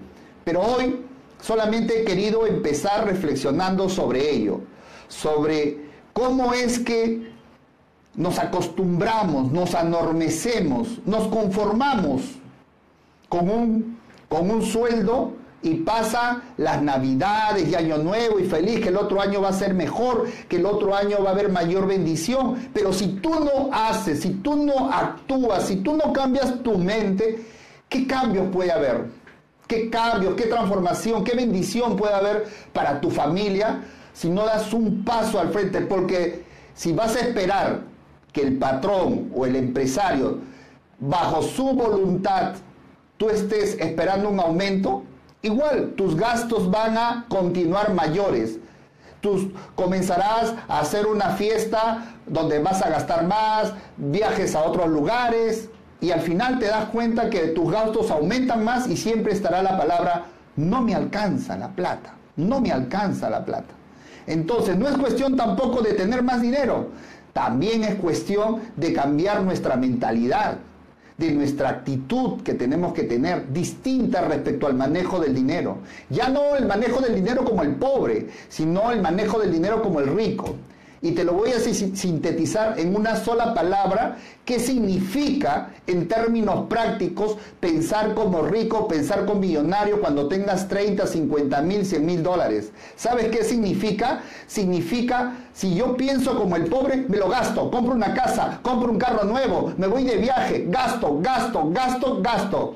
Pero 0.44 0.62
hoy 0.62 1.06
solamente 1.40 2.02
he 2.02 2.06
querido 2.06 2.46
empezar 2.48 3.06
reflexionando 3.06 3.90
sobre 3.90 4.30
ello, 4.30 4.62
sobre 5.08 5.86
cómo 6.14 6.54
es 6.54 6.80
que 6.80 7.32
nos 8.16 8.40
acostumbramos, 8.40 9.52
nos 9.52 9.76
anormecemos, 9.76 11.00
nos 11.06 11.28
conformamos 11.28 12.24
con 13.30 13.50
un 13.50 13.98
con 14.30 14.50
un 14.50 14.62
sueldo 14.62 15.34
y 15.62 15.76
pasa 15.76 16.42
las 16.58 16.82
navidades 16.82 17.68
y 17.68 17.76
año 17.76 17.98
nuevo 17.98 18.40
y 18.40 18.46
feliz 18.46 18.80
que 18.80 18.90
el 18.90 18.98
otro 18.98 19.22
año 19.22 19.42
va 19.42 19.50
a 19.50 19.54
ser 19.54 19.74
mejor, 19.74 20.28
que 20.48 20.58
el 20.58 20.66
otro 20.66 20.96
año 20.96 21.24
va 21.24 21.30
a 21.30 21.34
haber 21.34 21.50
mayor 21.50 21.88
bendición. 21.88 22.70
Pero 22.74 22.94
si 22.94 23.08
tú 23.08 23.32
no 23.32 23.70
haces, 23.74 24.22
si 24.22 24.36
tú 24.36 24.56
no 24.56 24.92
actúas, 24.92 25.64
si 25.64 25.78
tú 25.78 25.98
no 25.98 26.14
cambias 26.14 26.62
tu 26.62 26.78
mente, 26.78 27.46
¿qué 27.90 28.06
cambios 28.06 28.48
puede 28.52 28.72
haber? 28.72 29.06
¿Qué 29.68 29.90
cambios, 29.90 30.36
qué 30.36 30.44
transformación, 30.44 31.24
qué 31.24 31.36
bendición 31.36 31.98
puede 31.98 32.14
haber 32.14 32.48
para 32.72 33.02
tu 33.02 33.10
familia 33.10 33.82
si 34.14 34.30
no 34.30 34.46
das 34.46 34.72
un 34.74 35.04
paso 35.04 35.40
al 35.40 35.50
frente? 35.50 35.82
Porque 35.82 36.46
si 36.74 36.94
vas 36.94 37.16
a 37.16 37.20
esperar 37.20 37.82
que 38.32 38.42
el 38.42 38.58
patrón 38.58 39.32
o 39.36 39.46
el 39.46 39.56
empresario, 39.56 40.38
bajo 41.00 41.42
su 41.42 41.74
voluntad, 41.74 42.54
tú 43.18 43.30
estés 43.30 43.78
esperando 43.80 44.30
un 44.30 44.40
aumento, 44.40 45.04
igual 45.42 45.94
tus 45.96 46.16
gastos 46.16 46.70
van 46.70 46.98
a 46.98 47.26
continuar 47.28 47.94
mayores. 47.94 48.60
Tú 49.22 49.52
comenzarás 49.76 50.54
a 50.68 50.80
hacer 50.80 51.08
una 51.08 51.32
fiesta 51.32 52.16
donde 52.28 52.60
vas 52.60 52.82
a 52.84 52.90
gastar 52.90 53.26
más, 53.26 53.74
viajes 53.98 54.56
a 54.56 54.64
otros 54.64 54.88
lugares 54.90 55.70
y 56.00 56.12
al 56.12 56.22
final 56.22 56.60
te 56.60 56.68
das 56.68 56.86
cuenta 56.90 57.30
que 57.30 57.48
tus 57.48 57.72
gastos 57.72 58.12
aumentan 58.12 58.64
más 58.64 58.88
y 58.88 58.96
siempre 58.96 59.34
estará 59.34 59.64
la 59.64 59.78
palabra 59.78 60.26
no 60.56 60.82
me 60.82 60.94
alcanza 60.94 61.58
la 61.58 61.70
plata, 61.70 62.14
no 62.36 62.62
me 62.62 62.72
alcanza 62.72 63.30
la 63.30 63.44
plata. 63.44 63.74
Entonces 64.28 64.78
no 64.78 64.88
es 64.88 64.98
cuestión 64.98 65.36
tampoco 65.36 65.82
de 65.82 65.94
tener 65.94 66.22
más 66.22 66.42
dinero, 66.42 66.90
también 67.34 67.84
es 67.84 67.96
cuestión 67.96 68.62
de 68.76 68.94
cambiar 68.94 69.42
nuestra 69.42 69.78
mentalidad 69.78 70.58
de 71.18 71.32
nuestra 71.32 71.70
actitud 71.70 72.42
que 72.44 72.54
tenemos 72.54 72.94
que 72.94 73.04
tener 73.04 73.52
distinta 73.52 74.22
respecto 74.22 74.68
al 74.68 74.76
manejo 74.76 75.20
del 75.20 75.34
dinero. 75.34 75.80
Ya 76.10 76.30
no 76.30 76.56
el 76.56 76.66
manejo 76.66 77.02
del 77.02 77.16
dinero 77.16 77.44
como 77.44 77.64
el 77.64 77.76
pobre, 77.76 78.28
sino 78.50 78.92
el 78.92 79.02
manejo 79.02 79.40
del 79.40 79.52
dinero 79.52 79.82
como 79.82 80.00
el 80.00 80.08
rico. 80.16 80.56
Y 81.02 81.12
te 81.12 81.24
lo 81.24 81.34
voy 81.34 81.52
a 81.52 81.60
sintetizar 81.60 82.80
en 82.80 82.96
una 82.96 83.16
sola 83.16 83.54
palabra, 83.54 84.18
¿qué 84.46 84.60
significa 84.60 85.70
en 85.86 86.08
términos 86.08 86.66
prácticos 86.68 87.38
pensar 87.60 88.16
como 88.16 88.42
rico, 88.42 88.88
pensar 88.88 89.26
como 89.26 89.42
millonario 89.42 90.02
cuando 90.02 90.28
tengas 90.28 90.68
30, 90.68 91.06
50 91.06 91.62
mil, 91.62 91.86
100 91.86 92.06
mil 92.06 92.24
dólares? 92.24 92.72
¿Sabes 92.96 93.28
qué 93.30 93.44
significa? 93.44 94.22
Significa, 94.48 95.36
si 95.54 95.76
yo 95.76 95.96
pienso 95.96 96.38
como 96.38 96.56
el 96.56 96.66
pobre, 96.66 97.06
me 97.08 97.18
lo 97.18 97.30
gasto, 97.30 97.70
compro 97.70 97.94
una 97.94 98.14
casa, 98.16 98.60
compro 98.64 98.92
un 98.92 98.98
carro 98.98 99.24
nuevo, 99.24 99.74
me 99.78 99.88
voy 99.88 100.04
de 100.04 100.18
viaje, 100.18 100.66
gasto, 100.68 101.20
gasto, 101.22 101.70
gasto, 101.70 102.22
gasto. 102.22 102.76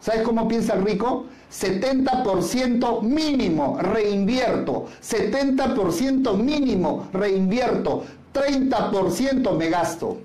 ¿Sabes 0.00 0.22
cómo 0.22 0.46
piensa 0.46 0.74
el 0.74 0.84
rico? 0.84 1.26
70% 1.50 3.02
mínimo 3.02 3.78
reinvierto, 3.80 4.86
70% 5.02 6.36
mínimo 6.36 7.08
reinvierto, 7.12 8.04
30% 8.32 9.56
me 9.56 9.70
gasto. 9.70 10.18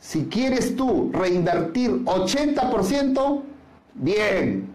Si 0.00 0.26
quieres 0.26 0.76
tú 0.76 1.10
reinvertir 1.12 2.04
80%, 2.04 3.42
bien. 3.94 4.68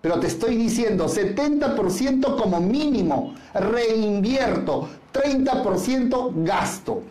Pero 0.00 0.18
te 0.18 0.26
estoy 0.26 0.56
diciendo 0.56 1.06
70% 1.06 2.36
como 2.36 2.60
mínimo 2.60 3.34
reinvierto, 3.54 4.88
30% 5.12 6.32
gasto. 6.44 7.02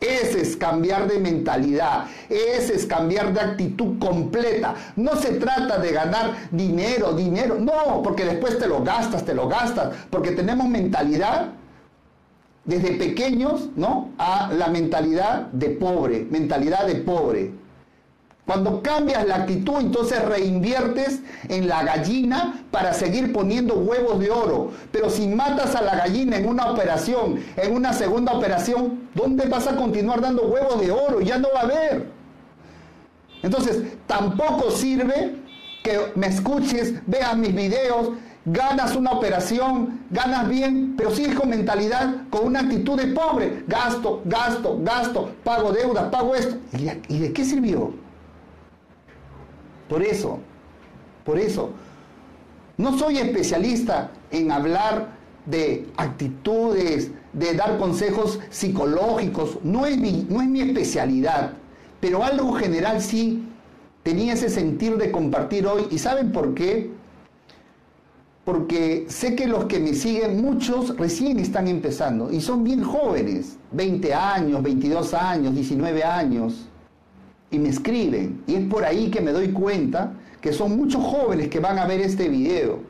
Ese 0.00 0.40
es 0.40 0.56
cambiar 0.56 1.06
de 1.06 1.18
mentalidad, 1.18 2.06
ese 2.30 2.74
es 2.74 2.86
cambiar 2.86 3.34
de 3.34 3.40
actitud 3.40 3.98
completa. 3.98 4.74
No 4.96 5.14
se 5.16 5.32
trata 5.32 5.78
de 5.78 5.92
ganar 5.92 6.48
dinero, 6.50 7.12
dinero, 7.12 7.56
no, 7.60 8.00
porque 8.02 8.24
después 8.24 8.58
te 8.58 8.66
lo 8.66 8.82
gastas, 8.82 9.26
te 9.26 9.34
lo 9.34 9.46
gastas, 9.46 9.94
porque 10.08 10.30
tenemos 10.30 10.68
mentalidad 10.68 11.50
desde 12.64 12.92
pequeños, 12.92 13.68
¿no? 13.76 14.10
A 14.16 14.50
la 14.54 14.68
mentalidad 14.68 15.48
de 15.52 15.68
pobre, 15.68 16.26
mentalidad 16.30 16.86
de 16.86 16.94
pobre. 16.96 17.59
Cuando 18.50 18.82
cambias 18.82 19.24
la 19.28 19.36
actitud, 19.36 19.76
entonces 19.78 20.20
reinviertes 20.24 21.20
en 21.48 21.68
la 21.68 21.84
gallina 21.84 22.64
para 22.72 22.92
seguir 22.92 23.32
poniendo 23.32 23.76
huevos 23.76 24.18
de 24.18 24.28
oro. 24.32 24.72
Pero 24.90 25.08
si 25.08 25.28
matas 25.28 25.76
a 25.76 25.82
la 25.82 25.94
gallina 25.94 26.36
en 26.36 26.48
una 26.48 26.68
operación, 26.72 27.38
en 27.56 27.72
una 27.72 27.92
segunda 27.92 28.32
operación, 28.32 29.08
¿dónde 29.14 29.46
vas 29.46 29.68
a 29.68 29.76
continuar 29.76 30.20
dando 30.20 30.48
huevos 30.48 30.80
de 30.80 30.90
oro? 30.90 31.20
Ya 31.20 31.38
no 31.38 31.46
va 31.54 31.60
a 31.60 31.62
haber. 31.62 32.08
Entonces, 33.44 33.84
tampoco 34.08 34.72
sirve 34.72 35.36
que 35.84 36.10
me 36.16 36.26
escuches, 36.26 36.94
veas 37.06 37.36
mis 37.36 37.54
videos, 37.54 38.14
ganas 38.44 38.96
una 38.96 39.12
operación, 39.12 40.06
ganas 40.10 40.48
bien, 40.48 40.94
pero 40.96 41.12
sigues 41.12 41.36
con 41.36 41.50
mentalidad, 41.50 42.22
con 42.30 42.48
una 42.48 42.62
actitud 42.62 43.00
de 43.00 43.12
pobre. 43.12 43.62
Gasto, 43.68 44.22
gasto, 44.24 44.76
gasto, 44.82 45.30
pago 45.44 45.70
deudas, 45.70 46.06
pago 46.06 46.34
esto. 46.34 46.56
¿Y 47.08 47.18
de 47.20 47.32
qué 47.32 47.44
sirvió? 47.44 48.09
Por 49.90 50.04
eso, 50.04 50.38
por 51.24 51.36
eso, 51.36 51.70
no 52.78 52.96
soy 52.96 53.18
especialista 53.18 54.12
en 54.30 54.52
hablar 54.52 55.08
de 55.46 55.88
actitudes, 55.96 57.10
de 57.32 57.54
dar 57.54 57.76
consejos 57.76 58.38
psicológicos, 58.50 59.58
no 59.64 59.86
es 59.86 59.98
mi, 59.98 60.28
no 60.30 60.40
es 60.42 60.48
mi 60.48 60.60
especialidad, 60.60 61.54
pero 61.98 62.22
algo 62.22 62.52
general 62.52 63.02
sí 63.02 63.48
tenía 64.04 64.34
ese 64.34 64.48
sentir 64.48 64.96
de 64.96 65.10
compartir 65.10 65.66
hoy. 65.66 65.88
¿Y 65.90 65.98
saben 65.98 66.30
por 66.30 66.54
qué? 66.54 66.92
Porque 68.44 69.06
sé 69.08 69.34
que 69.34 69.48
los 69.48 69.64
que 69.64 69.80
me 69.80 69.92
siguen, 69.94 70.40
muchos 70.40 70.96
recién 70.96 71.40
están 71.40 71.66
empezando 71.66 72.30
y 72.32 72.40
son 72.40 72.62
bien 72.62 72.84
jóvenes, 72.84 73.56
20 73.72 74.14
años, 74.14 74.62
22 74.62 75.14
años, 75.14 75.52
19 75.52 76.04
años 76.04 76.69
y 77.50 77.58
me 77.58 77.68
escriben. 77.68 78.42
Y 78.46 78.54
es 78.54 78.66
por 78.68 78.84
ahí 78.84 79.10
que 79.10 79.20
me 79.20 79.32
doy 79.32 79.52
cuenta 79.52 80.12
que 80.40 80.52
son 80.52 80.76
muchos 80.76 81.02
jóvenes 81.04 81.48
que 81.48 81.60
van 81.60 81.78
a 81.78 81.86
ver 81.86 82.00
este 82.00 82.28
video. 82.28 82.80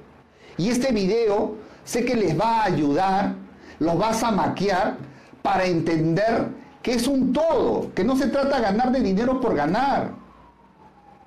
Y 0.56 0.68
este 0.68 0.92
video 0.92 1.56
sé 1.84 2.04
que 2.04 2.14
les 2.14 2.38
va 2.38 2.60
a 2.60 2.64
ayudar, 2.64 3.34
los 3.78 3.98
vas 3.98 4.22
a 4.22 4.30
maquiar 4.30 4.96
para 5.42 5.64
entender 5.64 6.48
que 6.82 6.92
es 6.92 7.06
un 7.06 7.32
todo, 7.32 7.92
que 7.94 8.04
no 8.04 8.16
se 8.16 8.28
trata 8.28 8.56
de 8.56 8.62
ganar 8.62 8.92
de 8.92 9.00
dinero 9.00 9.40
por 9.40 9.54
ganar. 9.54 10.12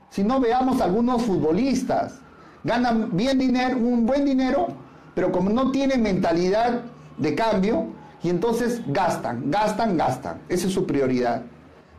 Si 0.10 0.24
no 0.24 0.40
veamos 0.40 0.82
algunos 0.82 1.24
futbolistas, 1.24 2.20
ganan 2.64 3.10
bien 3.16 3.38
dinero, 3.38 3.78
un 3.78 4.06
buen 4.06 4.26
dinero, 4.26 4.68
pero 5.16 5.32
como 5.32 5.50
no 5.50 5.72
tienen 5.72 6.02
mentalidad 6.02 6.82
de 7.18 7.36
cambio, 7.36 7.88
Y 8.24 8.30
entonces 8.30 8.82
gastan, 8.88 9.52
gastan, 9.52 9.98
gastan. 9.98 10.40
Esa 10.48 10.68
es 10.68 10.74
su 10.74 10.88
prioridad. 10.88 11.44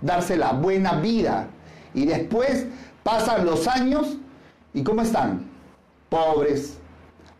Darse 0.04 0.36
la 0.36 0.52
buena 0.52 1.00
vida. 1.00 1.48
Y 1.94 2.04
después 2.04 2.66
pasan 3.02 3.46
los 3.46 3.66
años 3.66 4.18
y 4.74 4.82
¿cómo 4.82 5.02
están? 5.02 5.46
Pobres, 6.08 6.76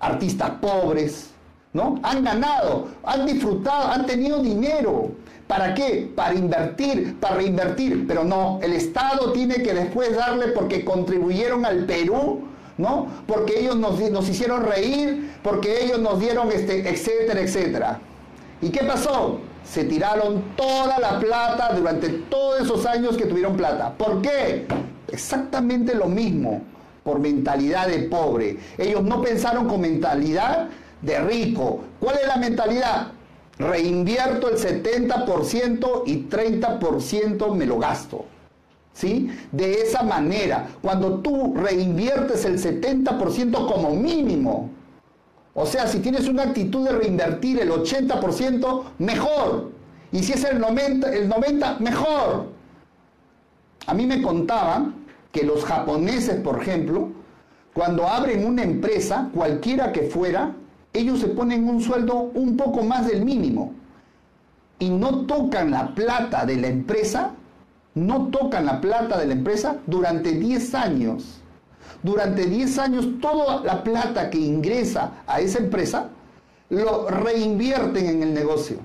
artistas 0.01 0.51
pobres, 0.61 1.31
¿no? 1.73 1.99
Han 2.03 2.25
ganado, 2.25 2.89
han 3.05 3.27
disfrutado, 3.27 3.93
han 3.93 4.07
tenido 4.07 4.39
dinero. 4.39 5.11
¿Para 5.47 5.75
qué? 5.75 6.11
Para 6.15 6.35
invertir, 6.35 7.19
para 7.21 7.37
reinvertir. 7.37 8.07
Pero 8.07 8.25
no, 8.25 8.61
el 8.63 8.73
Estado 8.73 9.33
tiene 9.33 9.57
que 9.57 9.75
después 9.75 10.17
darle 10.17 10.49
porque 10.49 10.85
contribuyeron 10.85 11.67
al 11.67 11.85
Perú, 11.85 12.45
¿no? 12.79 13.09
Porque 13.27 13.61
ellos 13.61 13.77
nos, 13.77 14.01
nos 14.11 14.29
hicieron 14.29 14.65
reír, 14.65 15.33
porque 15.43 15.85
ellos 15.85 15.99
nos 15.99 16.19
dieron, 16.19 16.51
este, 16.51 16.89
etcétera, 16.89 17.41
etcétera. 17.41 17.99
¿Y 18.63 18.71
qué 18.71 18.85
pasó? 18.85 19.41
Se 19.65 19.85
tiraron 19.85 20.55
toda 20.57 20.99
la 20.99 21.19
plata 21.19 21.73
durante 21.75 22.09
todos 22.09 22.61
esos 22.61 22.87
años 22.87 23.17
que 23.17 23.27
tuvieron 23.27 23.57
plata. 23.57 23.93
¿Por 23.97 24.21
qué? 24.21 24.67
Exactamente 25.11 25.95
lo 25.95 26.07
mismo, 26.07 26.61
por 27.03 27.19
mentalidad 27.19 27.89
de 27.89 28.01
pobre. 28.01 28.59
Ellos 28.77 29.03
no 29.03 29.23
pensaron 29.23 29.67
con 29.67 29.81
mentalidad 29.81 30.69
de 31.01 31.21
rico. 31.21 31.81
¿Cuál 32.01 32.19
es 32.21 32.27
la 32.27 32.37
mentalidad? 32.37 33.09
Reinvierto 33.59 34.49
el 34.51 34.57
70% 34.57 36.03
y 36.07 36.25
30% 36.29 37.55
me 37.55 37.67
lo 37.67 37.79
gasto. 37.79 38.27
¿Sí? 38.93 39.31
De 39.51 39.83
esa 39.83 40.03
manera, 40.03 40.69
cuando 40.81 41.21
tú 41.21 41.55
reinviertes 41.57 42.45
el 42.45 42.61
70% 42.61 43.73
como 43.73 43.91
mínimo, 43.91 44.71
o 45.55 45.67
sea, 45.67 45.87
si 45.87 46.01
tienes 46.01 46.29
una 46.29 46.43
actitud 46.43 46.85
de 46.85 46.93
reinvertir 46.93 47.61
el 47.61 47.71
80%, 47.71 48.83
mejor. 48.99 49.71
Y 50.11 50.23
si 50.23 50.33
es 50.33 50.45
el 50.45 50.61
90%, 50.61 51.13
el 51.13 51.29
90 51.29 51.79
mejor. 51.79 52.49
A 53.87 53.95
mí 53.95 54.07
me 54.07 54.21
contaban 54.21 54.95
que 55.31 55.45
los 55.45 55.65
japoneses, 55.65 56.41
por 56.41 56.61
ejemplo, 56.61 57.09
cuando 57.73 58.07
abren 58.09 58.47
una 58.47 58.63
empresa, 58.63 59.31
cualquiera 59.35 59.93
que 59.93 60.03
fuera, 60.03 60.55
ellos 60.93 61.21
se 61.21 61.29
ponen 61.29 61.69
un 61.69 61.81
sueldo 61.81 62.31
un 62.35 62.57
poco 62.57 62.83
más 62.83 63.07
del 63.07 63.25
mínimo 63.25 63.75
y 64.79 64.91
no 64.91 65.27
tocan 65.27 65.71
la 65.71 65.95
plata 65.95 66.47
de 66.47 66.57
la 66.57 66.69
empresa, 66.69 67.33
no 67.95 68.29
tocan 68.29 68.67
la 68.67 68.81
plata 68.81 69.19
de 69.19 69.27
la 69.27 69.33
empresa 69.35 69.79
durante 69.87 70.33
10 70.33 70.75
años. 70.75 71.41
Durante 72.05 72.45
10 72.45 72.79
años 72.81 73.09
toda 73.19 73.65
la 73.65 73.83
plata 73.83 74.29
que 74.29 74.39
ingresa 74.39 75.23
a 75.27 75.41
esa 75.41 75.59
empresa 75.59 76.11
lo 76.69 77.09
reinvierten 77.09 78.07
en 78.07 78.23
el 78.23 78.35
negocio. 78.35 78.77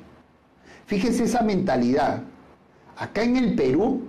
Fíjense 0.86 1.26
esa 1.26 1.42
mentalidad. 1.42 2.22
Acá 2.96 3.24
en 3.24 3.36
el 3.36 3.56
Perú 3.56 4.04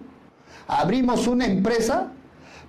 abrimos 0.68 1.26
una 1.26 1.44
empresa, 1.44 2.12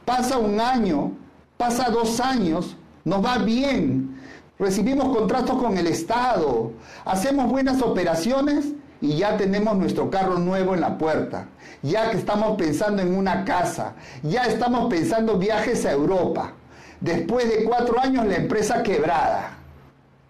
pasa 0.04 0.40
un 0.40 0.60
año, 0.60 1.12
pasa 1.58 1.92
dos 1.92 2.20
años, 2.20 2.76
nos 3.06 3.24
va 3.24 3.38
bien, 3.38 4.20
recibimos 4.58 5.16
contratos 5.16 5.62
con 5.62 5.78
el 5.78 5.86
Estado, 5.86 6.72
hacemos 7.06 7.52
buenas 7.52 7.84
operaciones 7.84 8.74
y 9.00 9.18
ya 9.18 9.38
tenemos 9.38 9.78
nuestro 9.78 10.10
carro 10.10 10.40
nuevo 10.40 10.74
en 10.74 10.82
la 10.82 10.98
puerta, 10.98 11.50
ya 11.82 12.12
que 12.12 12.18
estamos 12.18 12.58
pensando 12.58 13.02
en 13.02 13.16
una 13.16 13.44
casa, 13.46 13.94
ya 14.24 14.44
estamos 14.44 14.90
pensando 14.90 15.38
viajes 15.38 15.86
a 15.86 15.92
Europa. 15.92 16.54
Después 17.00 17.50
de 17.50 17.64
cuatro 17.64 18.00
años 18.00 18.26
la 18.26 18.36
empresa 18.36 18.84
quebrada. 18.84 19.58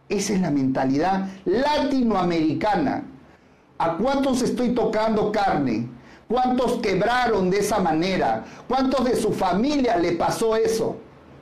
Esa 0.08 0.34
es 0.34 0.42
la 0.42 0.52
mentalidad 0.52 1.28
latinoamericana. 1.46 3.04
¿A 3.78 3.98
cuántos 3.98 4.42
estoy 4.42 4.74
tocando 4.74 5.32
carne? 5.32 5.88
¿Cuántos 6.28 6.78
quebraron 6.78 7.50
de 7.50 7.60
esa 7.60 7.80
manera? 7.80 8.46
¿Cuántos 8.68 9.04
de 9.06 9.16
su 9.18 9.34
familia 9.34 9.98
le 9.98 10.14
pasó 10.14 10.56
eso? 10.56 10.96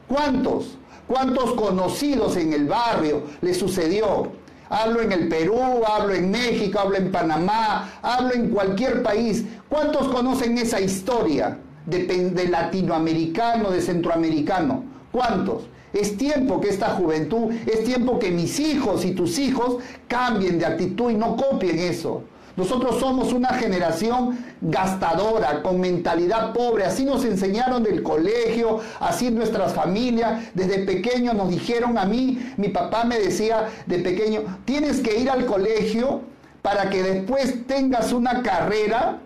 ¿Cuántos? 0.07 0.77
¿Cuántos 1.05 1.53
conocidos 1.53 2.37
en 2.37 2.53
el 2.53 2.67
barrio 2.67 3.23
le 3.41 3.53
sucedió? 3.53 4.31
Hablo 4.69 5.01
en 5.01 5.11
el 5.11 5.27
Perú, 5.27 5.59
hablo 5.85 6.13
en 6.13 6.29
México, 6.29 6.79
hablo 6.79 6.95
en 6.97 7.11
Panamá, 7.11 7.89
hablo 8.03 8.35
en 8.35 8.49
cualquier 8.49 9.01
país. 9.01 9.45
¿Cuántos 9.67 10.07
conocen 10.09 10.57
esa 10.59 10.79
historia 10.79 11.57
de, 11.87 12.47
latinoamericano, 12.49 13.71
de 13.71 13.81
centroamericano? 13.81 14.83
¿Cuántos? 15.11 15.63
Es 15.91 16.17
tiempo 16.17 16.61
que 16.61 16.69
esta 16.69 16.89
juventud, 16.89 17.51
es 17.65 17.83
tiempo 17.83 18.19
que 18.19 18.29
mis 18.29 18.59
hijos 18.59 19.03
y 19.05 19.11
tus 19.11 19.39
hijos 19.39 19.77
cambien 20.07 20.59
de 20.59 20.67
actitud 20.67 21.09
y 21.09 21.15
no 21.15 21.35
copien 21.35 21.79
eso. 21.79 22.21
Nosotros 22.59 22.99
somos 22.99 23.31
una 23.31 23.53
generación 23.53 24.37
gastadora, 24.59 25.63
con 25.63 25.79
mentalidad 25.79 26.51
pobre. 26.51 26.83
Así 26.83 27.05
nos 27.05 27.23
enseñaron 27.23 27.83
del 27.83 28.03
colegio, 28.03 28.81
así 28.99 29.31
nuestras 29.31 29.71
familias. 29.73 30.43
Desde 30.53 30.79
pequeño 30.79 31.33
nos 31.33 31.49
dijeron 31.49 31.97
a 31.97 32.03
mí, 32.03 32.53
mi 32.57 32.67
papá 32.67 33.05
me 33.05 33.17
decía 33.17 33.69
de 33.85 33.99
pequeño, 33.99 34.41
tienes 34.65 34.99
que 34.99 35.21
ir 35.21 35.29
al 35.29 35.45
colegio 35.45 36.19
para 36.61 36.89
que 36.89 37.01
después 37.01 37.65
tengas 37.65 38.11
una 38.11 38.43
carrera 38.43 39.19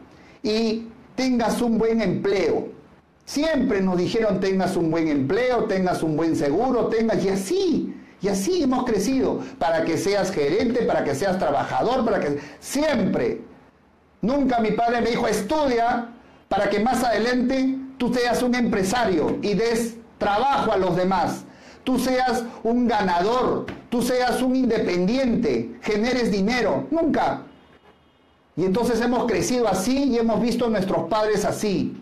y 0.43 0.89
tengas 1.15 1.59
un 1.59 1.79
buen 1.79 2.01
empleo. 2.01 2.67
Siempre 3.25 3.81
nos 3.81 3.97
dijeron 3.97 4.39
tengas 4.41 4.75
un 4.77 4.91
buen 4.91 5.07
empleo, 5.07 5.63
tengas 5.63 6.03
un 6.03 6.15
buen 6.15 6.35
seguro, 6.35 6.85
tengas 6.85 7.25
y 7.25 7.29
así. 7.29 7.92
Y 8.23 8.29
así 8.29 8.63
hemos 8.63 8.85
crecido, 8.85 9.41
para 9.59 9.83
que 9.83 9.97
seas 9.97 10.31
gerente, 10.31 10.83
para 10.83 11.03
que 11.03 11.13
seas 11.13 11.37
trabajador, 11.37 12.05
para 12.05 12.21
que 12.21 12.39
siempre. 12.61 13.41
Nunca 14.21 14.59
mi 14.59 14.71
padre 14.71 15.01
me 15.01 15.09
dijo, 15.09 15.27
estudia 15.27 16.07
para 16.47 16.69
que 16.69 16.79
más 16.79 17.03
adelante 17.03 17.77
tú 17.97 18.13
seas 18.13 18.41
un 18.41 18.55
empresario 18.55 19.39
y 19.41 19.55
des 19.55 19.95
trabajo 20.17 20.71
a 20.71 20.77
los 20.77 20.95
demás. 20.95 21.43
Tú 21.83 21.99
seas 21.99 22.45
un 22.63 22.87
ganador, 22.87 23.65
tú 23.89 24.01
seas 24.01 24.41
un 24.41 24.55
independiente, 24.55 25.75
generes 25.81 26.31
dinero. 26.31 26.87
Nunca. 26.91 27.41
Y 28.55 28.63
entonces 28.63 29.01
hemos 29.01 29.25
crecido 29.25 29.67
así 29.67 30.05
y 30.05 30.17
hemos 30.17 30.39
visto 30.39 30.67
a 30.67 30.69
nuestros 30.69 31.09
padres 31.09 31.43
así. 31.43 32.01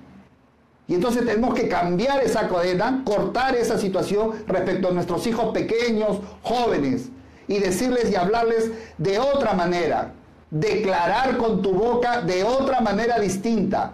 Y 0.88 0.96
entonces 0.96 1.26
tenemos 1.26 1.54
que 1.54 1.70
cambiar 1.70 2.24
esa 2.24 2.48
cadena, 2.48 3.02
cortar 3.06 3.56
esa 3.56 3.78
situación 3.78 4.32
respecto 4.48 4.90
a 4.90 4.92
nuestros 4.92 5.26
hijos 5.28 5.54
pequeños, 5.54 6.18
jóvenes, 6.42 7.10
y 7.48 7.60
decirles 7.60 8.10
y 8.12 8.16
hablarles 8.16 8.72
de 8.98 9.20
otra 9.20 9.54
manera, 9.54 10.14
declarar 10.50 11.38
con 11.38 11.62
tu 11.62 11.74
boca 11.74 12.22
de 12.22 12.44
otra 12.44 12.82
manera 12.82 13.20
distinta. 13.20 13.94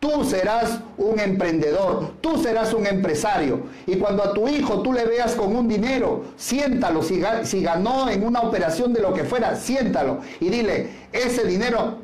Tú 0.00 0.24
serás 0.24 0.78
un 0.96 1.18
emprendedor, 1.18 2.12
tú 2.20 2.40
serás 2.40 2.72
un 2.72 2.86
empresario. 2.86 3.62
Y 3.86 3.96
cuando 3.96 4.22
a 4.22 4.32
tu 4.32 4.48
hijo 4.48 4.80
tú 4.80 4.92
le 4.92 5.04
veas 5.04 5.34
con 5.34 5.56
un 5.56 5.66
dinero, 5.66 6.24
siéntalo. 6.36 7.02
Si, 7.02 7.20
ganó 7.62 8.08
en 8.08 8.24
una 8.24 8.42
operación 8.42 8.92
de 8.92 9.00
lo 9.00 9.12
que 9.12 9.24
fuera, 9.24 9.56
siéntalo. 9.56 10.20
Y 10.38 10.50
dile, 10.50 10.88
ese 11.12 11.44
dinero 11.44 11.98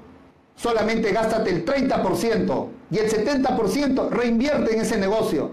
solamente 0.56 1.12
gástate 1.12 1.50
el 1.50 1.64
30% 1.64 2.66
y 2.94 2.98
el 2.98 3.10
70% 3.10 4.08
reinvierte 4.10 4.72
en 4.72 4.82
ese 4.82 4.96
negocio. 4.96 5.50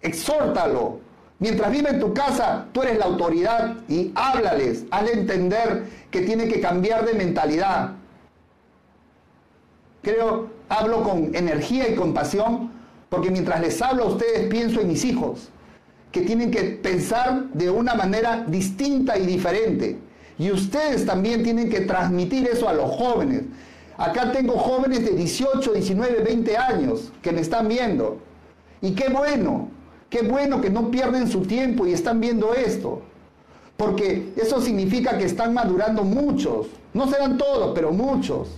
Exhórtalo. 0.00 1.00
Mientras 1.40 1.72
vive 1.72 1.90
en 1.90 1.98
tu 1.98 2.14
casa, 2.14 2.66
tú 2.70 2.82
eres 2.82 2.98
la 2.98 3.06
autoridad 3.06 3.78
y 3.88 4.12
háblales, 4.14 4.84
hazle 4.92 5.14
entender 5.14 5.86
que 6.08 6.20
tiene 6.20 6.46
que 6.46 6.60
cambiar 6.60 7.04
de 7.04 7.14
mentalidad. 7.14 7.94
Creo, 10.02 10.50
hablo 10.68 11.02
con 11.02 11.34
energía 11.34 11.88
y 11.88 11.96
compasión, 11.96 12.70
porque 13.08 13.32
mientras 13.32 13.60
les 13.60 13.82
hablo 13.82 14.04
a 14.04 14.06
ustedes 14.06 14.46
pienso 14.46 14.82
en 14.82 14.88
mis 14.88 15.04
hijos, 15.04 15.48
que 16.12 16.20
tienen 16.20 16.52
que 16.52 16.62
pensar 16.62 17.48
de 17.54 17.70
una 17.70 17.94
manera 17.94 18.44
distinta 18.46 19.18
y 19.18 19.26
diferente. 19.26 19.98
Y 20.38 20.52
ustedes 20.52 21.04
también 21.04 21.42
tienen 21.42 21.68
que 21.68 21.80
transmitir 21.80 22.46
eso 22.46 22.68
a 22.68 22.72
los 22.72 22.88
jóvenes, 22.88 23.42
Acá 24.00 24.32
tengo 24.32 24.54
jóvenes 24.54 25.04
de 25.04 25.10
18, 25.10 25.74
19, 25.74 26.22
20 26.22 26.56
años 26.56 27.12
que 27.20 27.32
me 27.32 27.42
están 27.42 27.68
viendo. 27.68 28.16
Y 28.80 28.92
qué 28.92 29.10
bueno, 29.10 29.68
qué 30.08 30.22
bueno 30.22 30.62
que 30.62 30.70
no 30.70 30.90
pierden 30.90 31.28
su 31.28 31.42
tiempo 31.42 31.86
y 31.86 31.92
están 31.92 32.18
viendo 32.18 32.54
esto. 32.54 33.02
Porque 33.76 34.32
eso 34.36 34.62
significa 34.62 35.18
que 35.18 35.26
están 35.26 35.52
madurando 35.52 36.02
muchos. 36.02 36.68
No 36.94 37.10
serán 37.10 37.36
todos, 37.36 37.72
pero 37.74 37.92
muchos. 37.92 38.48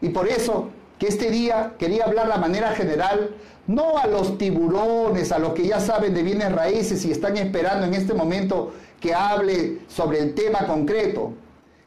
Y 0.00 0.08
por 0.08 0.26
eso 0.26 0.70
que 0.98 1.08
este 1.08 1.30
día 1.30 1.74
quería 1.78 2.04
hablar 2.06 2.32
de 2.32 2.38
manera 2.38 2.70
general, 2.70 3.36
no 3.66 3.98
a 3.98 4.06
los 4.06 4.38
tiburones, 4.38 5.32
a 5.32 5.38
los 5.38 5.52
que 5.52 5.66
ya 5.66 5.80
saben 5.80 6.14
de 6.14 6.22
bienes 6.22 6.50
raíces 6.50 7.04
y 7.04 7.10
están 7.10 7.36
esperando 7.36 7.84
en 7.84 7.92
este 7.92 8.14
momento 8.14 8.72
que 9.00 9.12
hable 9.12 9.80
sobre 9.86 10.20
el 10.20 10.34
tema 10.34 10.60
concreto, 10.66 11.34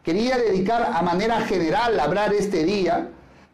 quería 0.08 0.38
dedicar 0.38 0.90
a 0.94 1.02
manera 1.02 1.42
general 1.42 2.00
a 2.00 2.06
hablar 2.06 2.34
este 2.34 2.64
día 2.64 3.10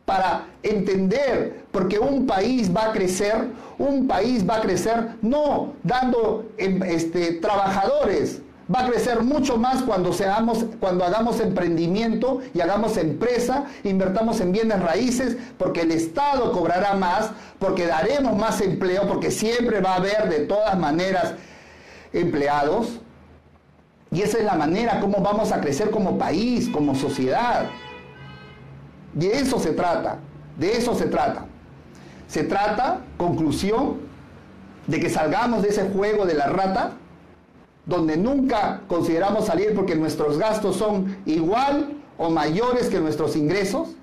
para 0.06 0.46
entender, 0.62 1.64
porque 1.72 1.98
un 1.98 2.28
país 2.28 2.70
va 2.72 2.90
a 2.90 2.92
crecer, 2.92 3.48
un 3.80 4.08
país 4.08 4.48
va 4.48 4.58
a 4.58 4.62
crecer 4.62 5.16
no 5.24 5.74
dando 5.82 6.52
em, 6.60 6.84
este, 6.84 7.32
trabajadores, 7.42 8.44
va 8.72 8.82
a 8.82 8.88
crecer 8.88 9.24
mucho 9.24 9.58
más 9.58 9.82
cuando, 9.82 10.14
seamos, 10.14 10.68
cuando 10.80 11.04
hagamos 11.04 11.40
emprendimiento 11.40 12.42
y 12.54 12.62
hagamos 12.62 12.98
empresa, 12.98 13.66
invertamos 13.84 14.40
en 14.40 14.52
bienes 14.52 14.80
raíces, 14.80 15.36
porque 15.58 15.82
el 15.82 15.92
Estado 15.92 16.52
cobrará 16.52 16.94
más, 16.94 17.32
porque 17.58 17.88
daremos 17.88 18.38
más 18.38 18.62
empleo, 18.62 19.08
porque 19.08 19.32
siempre 19.32 19.82
va 19.82 19.94
a 19.94 19.96
haber 19.96 20.30
de 20.30 20.42
todas 20.42 20.78
maneras 20.78 21.34
empleados. 22.14 23.00
Y 24.14 24.22
esa 24.22 24.38
es 24.38 24.46
la 24.46 24.54
manera 24.54 25.00
como 25.00 25.22
vamos 25.22 25.52
a 25.52 25.60
crecer 25.60 25.90
como 25.90 26.18
país, 26.18 26.70
como 26.70 26.94
sociedad. 26.94 27.66
De 29.14 29.40
eso 29.40 29.60
se 29.60 29.72
trata, 29.72 30.20
de 30.58 30.78
eso 30.78 30.94
se 30.94 31.06
trata. 31.06 31.46
Se 32.28 32.44
trata, 32.44 33.02
conclusión, 33.18 33.98
de 34.88 35.00
que 35.00 35.10
salgamos 35.10 35.64
de 35.64 35.70
ese 35.70 35.90
juego 35.90 36.26
de 36.26 36.36
la 36.36 36.48
rata, 36.48 36.92
donde 37.86 38.16
nunca 38.16 38.82
consideramos 38.88 39.46
salir 39.46 39.74
porque 39.76 39.96
nuestros 39.96 40.38
gastos 40.38 40.76
son 40.76 41.18
igual 41.26 41.98
o 42.18 42.30
mayores 42.30 42.90
que 42.90 43.00
nuestros 43.00 43.36
ingresos, 43.36 43.96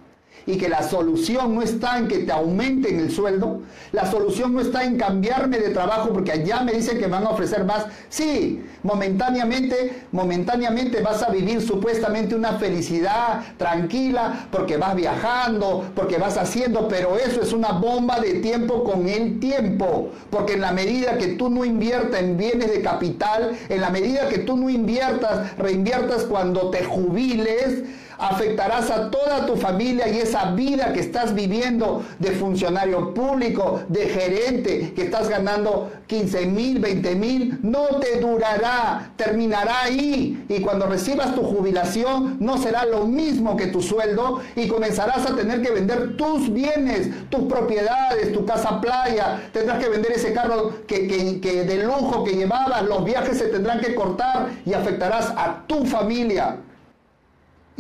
y 0.47 0.57
que 0.57 0.69
la 0.69 0.83
solución 0.83 1.55
no 1.55 1.63
está 1.63 1.99
en 1.99 2.09
que 2.09 2.19
te 2.19 2.33
aumenten 2.33 2.99
el 2.99 3.11
sueldo, 3.11 3.61
la 3.93 4.11
solución 4.11 4.53
no 4.55 4.61
está 4.61 4.85
en 4.85 4.97
cambiarme 4.97 5.59
de 5.59 5.71
trabajo 5.71 6.11
porque 6.13 6.33
allá 6.33 6.61
me 6.63 6.73
dicen 6.73 6.99
que 6.99 7.07
me 7.07 7.13
van 7.13 7.27
a 7.27 7.31
ofrecer 7.31 7.65
más. 7.65 7.87
Sí, 8.09 8.63
momentáneamente, 8.83 10.05
momentáneamente 10.13 11.01
vas 11.03 11.23
a 11.23 11.31
vivir 11.31 11.61
supuestamente 11.61 12.35
una 12.35 12.55
felicidad 12.55 13.43
tranquila 13.57 14.47
porque 14.51 14.77
vas 14.77 14.95
viajando, 14.95 15.91
porque 15.95 16.19
vas 16.19 16.37
haciendo, 16.37 16.89
pero 16.89 17.17
eso 17.17 17.43
es 17.43 17.53
una 17.53 17.73
bomba 17.73 18.21
de 18.21 18.35
tiempo 18.35 18.85
con 18.85 19.09
el 19.09 19.41
tiempo, 19.41 20.11
porque 20.31 20.55
en 20.55 20.63
la 20.63 20.73
medida 20.73 21.19
que 21.19 21.29
tú 21.29 21.51
no 21.51 21.65
inviertas 21.65 22.21
en 22.21 22.37
bienes 22.37 22.71
de 22.71 22.83
capital, 22.83 23.57
en 23.69 23.81
la 23.81 23.91
medida 23.91 24.29
que 24.29 24.39
tú 24.39 24.57
no 24.57 24.71
inviertas, 24.71 25.57
reinviertas 25.59 26.25
cuando 26.25 26.71
te 26.71 26.85
jubiles, 26.85 27.85
afectarás 28.21 28.91
a 28.91 29.11
toda 29.11 29.47
tu 29.47 29.57
familia 29.57 30.09
y 30.09 30.19
esa 30.19 30.53
vida 30.53 30.93
que 30.93 31.01
estás 31.01 31.35
viviendo 31.35 32.05
de 32.19 32.33
funcionario 32.33 33.15
público, 33.15 33.81
de 33.89 34.07
gerente, 34.09 34.93
que 34.95 35.03
estás 35.03 35.29
ganando 35.29 35.91
15 36.07 36.47
mil, 36.47 36.79
20 36.81 37.15
mil, 37.15 37.59
no 37.63 37.87
te 38.01 38.21
durará, 38.21 39.13
terminará 39.17 39.85
ahí. 39.85 40.45
Y 40.49 40.61
cuando 40.61 40.87
recibas 40.87 41.35
tu 41.35 41.43
jubilación 41.43 42.37
no 42.41 42.59
será 42.59 42.85
lo 42.85 43.07
mismo 43.07 43.57
que 43.57 43.69
tu 43.69 43.81
sueldo 43.81 44.41
y 44.55 44.69
comenzarás 44.69 45.25
a 45.31 45.35
tener 45.35 45.63
que 45.63 45.71
vender 45.71 46.17
tus 46.17 46.53
bienes, 46.53 47.09
tus 47.31 47.45
propiedades, 47.45 48.33
tu 48.33 48.45
casa 48.45 48.81
playa, 48.81 49.49
tendrás 49.53 49.83
que 49.83 49.89
vender 49.89 50.13
ese 50.13 50.33
carro 50.33 50.85
que, 50.87 51.41
que 51.41 51.65
de 51.65 51.85
lujo 51.85 52.23
que 52.25 52.33
llevabas, 52.33 52.83
los 52.83 53.05
viajes 53.05 53.39
se 53.39 53.47
tendrán 53.47 53.81
que 53.81 53.95
cortar 53.95 54.51
y 54.67 54.75
afectarás 54.75 55.31
a 55.37 55.65
tu 55.67 55.87
familia. 55.87 56.59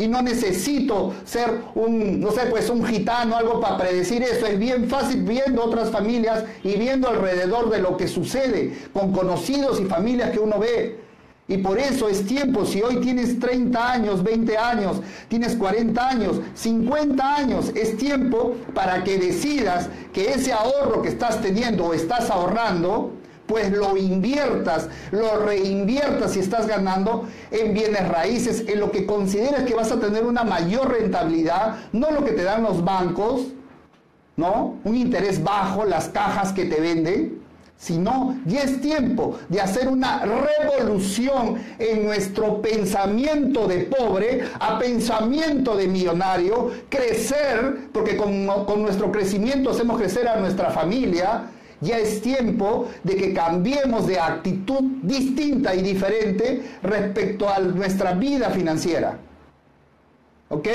Y 0.00 0.08
no 0.08 0.22
necesito 0.22 1.12
ser 1.26 1.60
un, 1.74 2.20
no 2.20 2.30
sé, 2.30 2.46
pues 2.48 2.70
un 2.70 2.82
gitano, 2.86 3.36
algo 3.36 3.60
para 3.60 3.76
predecir 3.76 4.22
eso. 4.22 4.46
Es 4.46 4.58
bien 4.58 4.88
fácil 4.88 5.24
viendo 5.24 5.62
otras 5.62 5.90
familias 5.90 6.44
y 6.64 6.76
viendo 6.76 7.06
alrededor 7.06 7.68
de 7.68 7.80
lo 7.80 7.98
que 7.98 8.08
sucede 8.08 8.78
con 8.94 9.12
conocidos 9.12 9.78
y 9.78 9.84
familias 9.84 10.30
que 10.30 10.38
uno 10.38 10.58
ve. 10.58 11.00
Y 11.48 11.58
por 11.58 11.78
eso 11.78 12.08
es 12.08 12.24
tiempo, 12.24 12.64
si 12.64 12.80
hoy 12.80 13.00
tienes 13.00 13.38
30 13.38 13.92
años, 13.92 14.22
20 14.22 14.56
años, 14.56 15.02
tienes 15.28 15.54
40 15.54 16.08
años, 16.08 16.40
50 16.54 17.36
años, 17.36 17.72
es 17.74 17.98
tiempo 17.98 18.54
para 18.72 19.04
que 19.04 19.18
decidas 19.18 19.90
que 20.14 20.30
ese 20.30 20.54
ahorro 20.54 21.02
que 21.02 21.08
estás 21.08 21.42
teniendo 21.42 21.84
o 21.84 21.92
estás 21.92 22.30
ahorrando, 22.30 23.19
pues 23.50 23.72
lo 23.72 23.96
inviertas, 23.96 24.88
lo 25.10 25.40
reinviertas 25.40 26.34
si 26.34 26.38
estás 26.38 26.68
ganando 26.68 27.26
en 27.50 27.74
bienes 27.74 28.06
raíces, 28.06 28.62
en 28.68 28.78
lo 28.78 28.92
que 28.92 29.04
consideres 29.04 29.64
que 29.64 29.74
vas 29.74 29.90
a 29.90 29.98
tener 29.98 30.24
una 30.24 30.44
mayor 30.44 30.92
rentabilidad, 30.92 31.78
no 31.92 32.12
lo 32.12 32.24
que 32.24 32.30
te 32.30 32.44
dan 32.44 32.62
los 32.62 32.84
bancos, 32.84 33.48
¿no? 34.36 34.76
Un 34.84 34.96
interés 34.96 35.42
bajo, 35.42 35.84
las 35.84 36.08
cajas 36.10 36.52
que 36.52 36.66
te 36.66 36.80
venden, 36.80 37.40
sino 37.76 38.36
ya 38.46 38.62
es 38.62 38.80
tiempo 38.80 39.36
de 39.48 39.60
hacer 39.60 39.88
una 39.88 40.22
revolución 40.24 41.56
en 41.80 42.04
nuestro 42.04 42.62
pensamiento 42.62 43.66
de 43.66 43.78
pobre 43.78 44.44
a 44.60 44.78
pensamiento 44.78 45.76
de 45.76 45.88
millonario, 45.88 46.70
crecer, 46.88 47.88
porque 47.92 48.16
con, 48.16 48.46
con 48.46 48.82
nuestro 48.82 49.10
crecimiento 49.10 49.70
hacemos 49.70 49.98
crecer 49.98 50.28
a 50.28 50.36
nuestra 50.36 50.70
familia, 50.70 51.50
ya 51.80 51.98
es 51.98 52.20
tiempo 52.20 52.88
de 53.04 53.16
que 53.16 53.32
cambiemos 53.32 54.06
de 54.06 54.18
actitud 54.18 54.82
distinta 55.02 55.74
y 55.74 55.82
diferente 55.82 56.62
respecto 56.82 57.48
a 57.48 57.58
nuestra 57.58 58.12
vida 58.12 58.50
financiera. 58.50 59.18
¿Ok? 60.48 60.68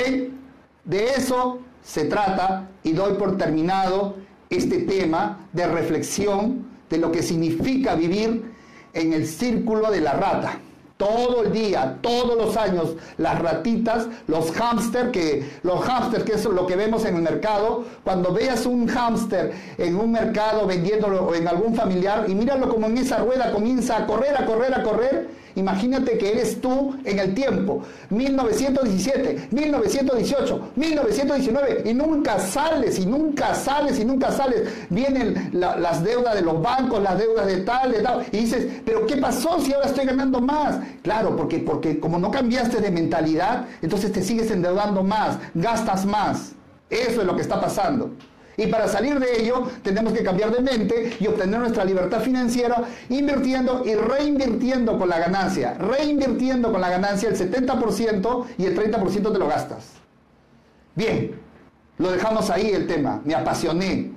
De 0.84 1.10
eso 1.10 1.60
se 1.82 2.04
trata 2.04 2.68
y 2.82 2.92
doy 2.92 3.14
por 3.14 3.36
terminado 3.36 4.16
este 4.50 4.78
tema 4.78 5.48
de 5.52 5.66
reflexión 5.66 6.66
de 6.88 6.98
lo 6.98 7.12
que 7.12 7.22
significa 7.22 7.94
vivir 7.94 8.52
en 8.92 9.12
el 9.12 9.26
círculo 9.26 9.90
de 9.90 10.00
la 10.00 10.12
rata 10.12 10.60
todo 10.96 11.44
el 11.44 11.52
día, 11.52 11.98
todos 12.00 12.36
los 12.36 12.56
años, 12.56 12.94
las 13.18 13.38
ratitas, 13.40 14.06
los 14.26 14.50
hámster, 14.52 15.10
que 15.10 15.46
los 15.62 15.80
hámster, 15.80 16.24
que 16.24 16.34
es 16.34 16.44
lo 16.44 16.66
que 16.66 16.76
vemos 16.76 17.04
en 17.04 17.16
el 17.16 17.22
mercado, 17.22 17.84
cuando 18.02 18.32
veas 18.32 18.64
un 18.64 18.86
hámster 18.86 19.52
en 19.76 19.96
un 19.96 20.12
mercado 20.12 20.66
vendiéndolo 20.66 21.34
en 21.34 21.48
algún 21.48 21.74
familiar 21.74 22.24
y 22.28 22.34
míralo 22.34 22.68
como 22.68 22.86
en 22.86 22.98
esa 22.98 23.18
rueda 23.18 23.52
comienza 23.52 23.98
a 23.98 24.06
correr, 24.06 24.36
a 24.36 24.46
correr, 24.46 24.74
a 24.74 24.82
correr, 24.82 25.28
Imagínate 25.56 26.18
que 26.18 26.32
eres 26.32 26.60
tú 26.60 26.94
en 27.04 27.18
el 27.18 27.34
tiempo, 27.34 27.82
1917, 28.10 29.48
1918, 29.50 30.72
1919, 30.76 31.82
y 31.86 31.94
nunca 31.94 32.38
sales, 32.38 32.98
y 32.98 33.06
nunca 33.06 33.54
sales, 33.54 33.98
y 33.98 34.04
nunca 34.04 34.30
sales. 34.30 34.68
Vienen 34.90 35.50
las 35.52 36.04
deudas 36.04 36.34
de 36.34 36.42
los 36.42 36.60
bancos, 36.60 37.02
las 37.02 37.18
deudas 37.18 37.46
de 37.46 37.62
tal, 37.62 37.90
de 37.90 38.00
tal, 38.00 38.26
y 38.32 38.36
dices, 38.38 38.66
pero 38.84 39.06
¿qué 39.06 39.16
pasó 39.16 39.58
si 39.58 39.72
ahora 39.72 39.86
estoy 39.86 40.04
ganando 40.04 40.42
más? 40.42 40.78
Claro, 41.02 41.34
porque, 41.34 41.58
porque 41.60 41.98
como 41.98 42.18
no 42.18 42.30
cambiaste 42.30 42.82
de 42.82 42.90
mentalidad, 42.90 43.64
entonces 43.80 44.12
te 44.12 44.22
sigues 44.22 44.50
endeudando 44.50 45.02
más, 45.02 45.38
gastas 45.54 46.04
más. 46.04 46.52
Eso 46.90 47.22
es 47.22 47.26
lo 47.26 47.34
que 47.34 47.42
está 47.42 47.58
pasando. 47.58 48.10
Y 48.56 48.66
para 48.68 48.88
salir 48.88 49.18
de 49.20 49.40
ello 49.40 49.68
tenemos 49.82 50.12
que 50.12 50.22
cambiar 50.22 50.50
de 50.50 50.60
mente 50.60 51.16
y 51.20 51.26
obtener 51.26 51.60
nuestra 51.60 51.84
libertad 51.84 52.20
financiera 52.20 52.82
invirtiendo 53.08 53.82
y 53.84 53.94
reinvirtiendo 53.94 54.98
con 54.98 55.08
la 55.08 55.18
ganancia. 55.18 55.74
Reinvirtiendo 55.74 56.72
con 56.72 56.80
la 56.80 56.88
ganancia 56.88 57.28
el 57.28 57.36
70% 57.36 58.46
y 58.56 58.64
el 58.64 58.76
30% 58.76 59.32
te 59.32 59.38
lo 59.38 59.46
gastas. 59.46 59.92
Bien, 60.94 61.38
lo 61.98 62.10
dejamos 62.10 62.48
ahí 62.50 62.70
el 62.70 62.86
tema. 62.86 63.20
Me 63.24 63.34
apasioné. 63.34 64.12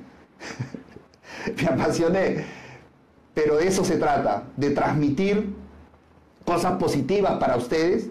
Me 1.62 1.68
apasioné. 1.68 2.46
Pero 3.34 3.58
de 3.58 3.68
eso 3.68 3.84
se 3.84 3.98
trata, 3.98 4.44
de 4.58 4.72
transmitir 4.72 5.54
cosas 6.46 6.74
positivas 6.74 7.34
para 7.40 7.58
ustedes, 7.58 8.08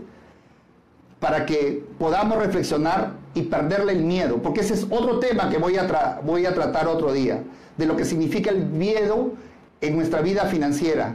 para 1.20 1.44
que 1.44 1.84
podamos 1.98 2.38
reflexionar 2.38 3.12
y 3.34 3.42
perderle 3.42 3.92
el 3.92 4.02
miedo, 4.02 4.42
porque 4.42 4.60
ese 4.60 4.74
es 4.74 4.86
otro 4.90 5.18
tema 5.18 5.48
que 5.50 5.58
voy 5.58 5.76
a, 5.76 6.20
voy 6.24 6.46
a 6.46 6.54
tratar 6.54 6.88
otro 6.88 7.12
día, 7.12 7.42
de 7.76 7.86
lo 7.86 7.96
que 7.96 8.04
significa 8.04 8.50
el 8.50 8.66
miedo 8.66 9.32
en 9.80 9.96
nuestra 9.96 10.20
vida 10.20 10.46
financiera. 10.46 11.14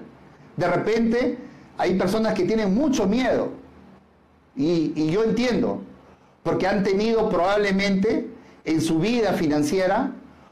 De 0.55 0.67
repente 0.67 1.37
hay 1.77 1.95
personas 1.95 2.33
que 2.33 2.43
tienen 2.43 2.73
mucho 2.73 3.07
miedo, 3.07 3.49
y, 4.55 4.93
y 4.95 5.09
yo 5.11 5.23
entiendo, 5.23 5.81
porque 6.43 6.67
han 6.67 6.83
tenido 6.83 7.29
probablemente 7.29 8.29
en 8.65 8.81
su 8.81 8.99
vida 8.99 9.33
financiera 9.33 10.11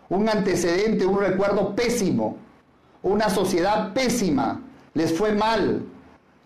un 0.10 0.28
antecedente, 0.28 1.06
un 1.06 1.20
recuerdo 1.20 1.76
pésimo, 1.76 2.38
una 3.04 3.30
sociedad 3.30 3.94
pésima, 3.94 4.62
les 4.94 5.14
fue 5.14 5.32
mal, 5.32 5.84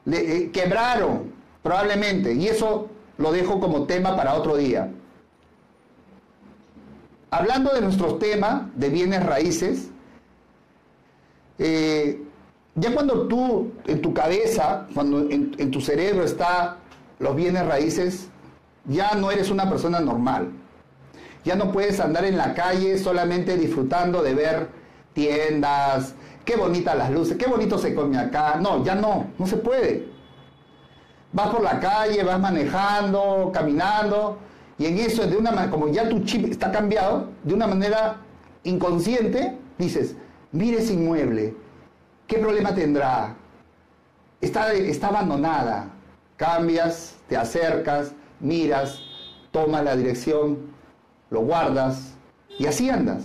le, 0.06 0.38
eh, 0.38 0.51
quebraron 0.51 1.34
probablemente, 1.63 2.34
y 2.34 2.47
eso 2.47 2.89
lo 3.17 3.32
dejo 3.32 3.60
como 3.60 3.86
tema 3.86 4.15
para 4.15 4.36
otro 4.36 4.56
día. 4.56 4.91
Hablando 7.31 7.73
de 7.73 7.81
nuestro 7.81 8.15
tema 8.15 8.69
de 8.75 8.89
bienes 8.89 9.25
raíces, 9.25 9.89
eh, 11.57 12.21
ya 12.75 12.93
cuando 12.93 13.27
tú 13.27 13.71
en 13.88 14.01
tu 14.01 14.13
cabeza, 14.13 14.88
cuando 14.93 15.19
en, 15.29 15.71
tu 15.71 15.79
cerebro 15.79 16.23
está 16.23 16.77
los 17.19 17.35
bienes 17.35 17.65
raíces, 17.65 18.29
ya 18.85 19.13
no 19.15 19.31
eres 19.31 19.49
una 19.49 19.69
persona 19.69 19.99
normal. 19.99 20.51
Ya 21.45 21.55
no 21.55 21.71
puedes 21.71 21.99
andar 21.99 22.25
en 22.25 22.38
la 22.38 22.53
calle 22.53 22.97
solamente 22.97 23.55
disfrutando 23.57 24.21
de 24.21 24.33
ver 24.33 24.69
tiendas, 25.13 26.15
qué 26.43 26.55
bonitas 26.57 26.97
las 26.97 27.11
luces, 27.11 27.38
qué 27.38 27.47
bonito 27.47 27.77
se 27.77 27.95
come 27.95 28.17
acá. 28.17 28.57
No, 28.59 28.83
ya 28.83 28.95
no, 28.95 29.27
no 29.38 29.47
se 29.47 29.57
puede. 29.57 30.07
Vas 31.31 31.49
por 31.49 31.61
la 31.61 31.79
calle, 31.79 32.23
vas 32.23 32.39
manejando, 32.39 33.51
caminando, 33.53 34.38
y 34.77 34.85
en 34.85 34.97
eso, 34.97 35.25
de 35.25 35.38
una 35.38 35.69
como 35.69 35.88
ya 35.89 36.09
tu 36.09 36.23
chip 36.23 36.51
está 36.51 36.71
cambiado, 36.71 37.29
de 37.43 37.53
una 37.53 37.67
manera 37.67 38.17
inconsciente, 38.63 39.57
dices, 39.77 40.15
mire 40.51 40.79
ese 40.79 40.93
inmueble, 40.93 41.55
¿qué 42.27 42.38
problema 42.39 42.73
tendrá? 42.73 43.35
está, 44.45 44.73
está 44.73 45.07
abandonada. 45.07 45.89
Cambias, 46.38 47.15
te 47.27 47.38
acercas, 47.38 48.13
miras, 48.39 48.99
tomas 49.51 49.83
la 49.83 49.95
dirección, 49.95 50.57
lo 51.29 51.41
guardas 51.41 52.13
y 52.59 52.65
así 52.65 52.89
andas. 52.89 53.23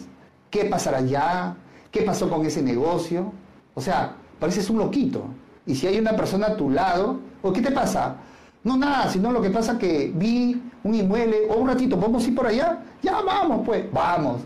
¿Qué 0.50 0.64
pasará 0.64 1.00
ya? 1.00 1.56
¿Qué 1.90 2.02
pasó 2.02 2.28
con 2.28 2.46
ese 2.46 2.62
negocio? 2.62 3.32
O 3.74 3.80
sea, 3.80 4.14
pareces 4.38 4.70
un 4.70 4.78
loquito. 4.78 5.24
Y 5.66 5.74
si 5.74 5.86
hay 5.86 5.98
una 5.98 6.16
persona 6.16 6.48
a 6.48 6.56
tu 6.56 6.70
lado, 6.70 7.20
¿o 7.42 7.52
qué 7.52 7.60
te 7.60 7.70
pasa? 7.72 8.16
No 8.62 8.76
nada, 8.76 9.08
sino 9.08 9.32
lo 9.32 9.40
que 9.40 9.50
pasa 9.50 9.78
que 9.78 10.12
vi 10.14 10.60
un 10.84 10.94
inmueble, 10.94 11.48
o 11.48 11.54
un 11.54 11.68
ratito, 11.68 11.98
¿podemos 11.98 12.26
ir 12.26 12.34
por 12.34 12.46
allá? 12.46 12.78
Ya 13.02 13.20
vamos, 13.22 13.62
pues, 13.64 13.90
vamos. 13.92 14.42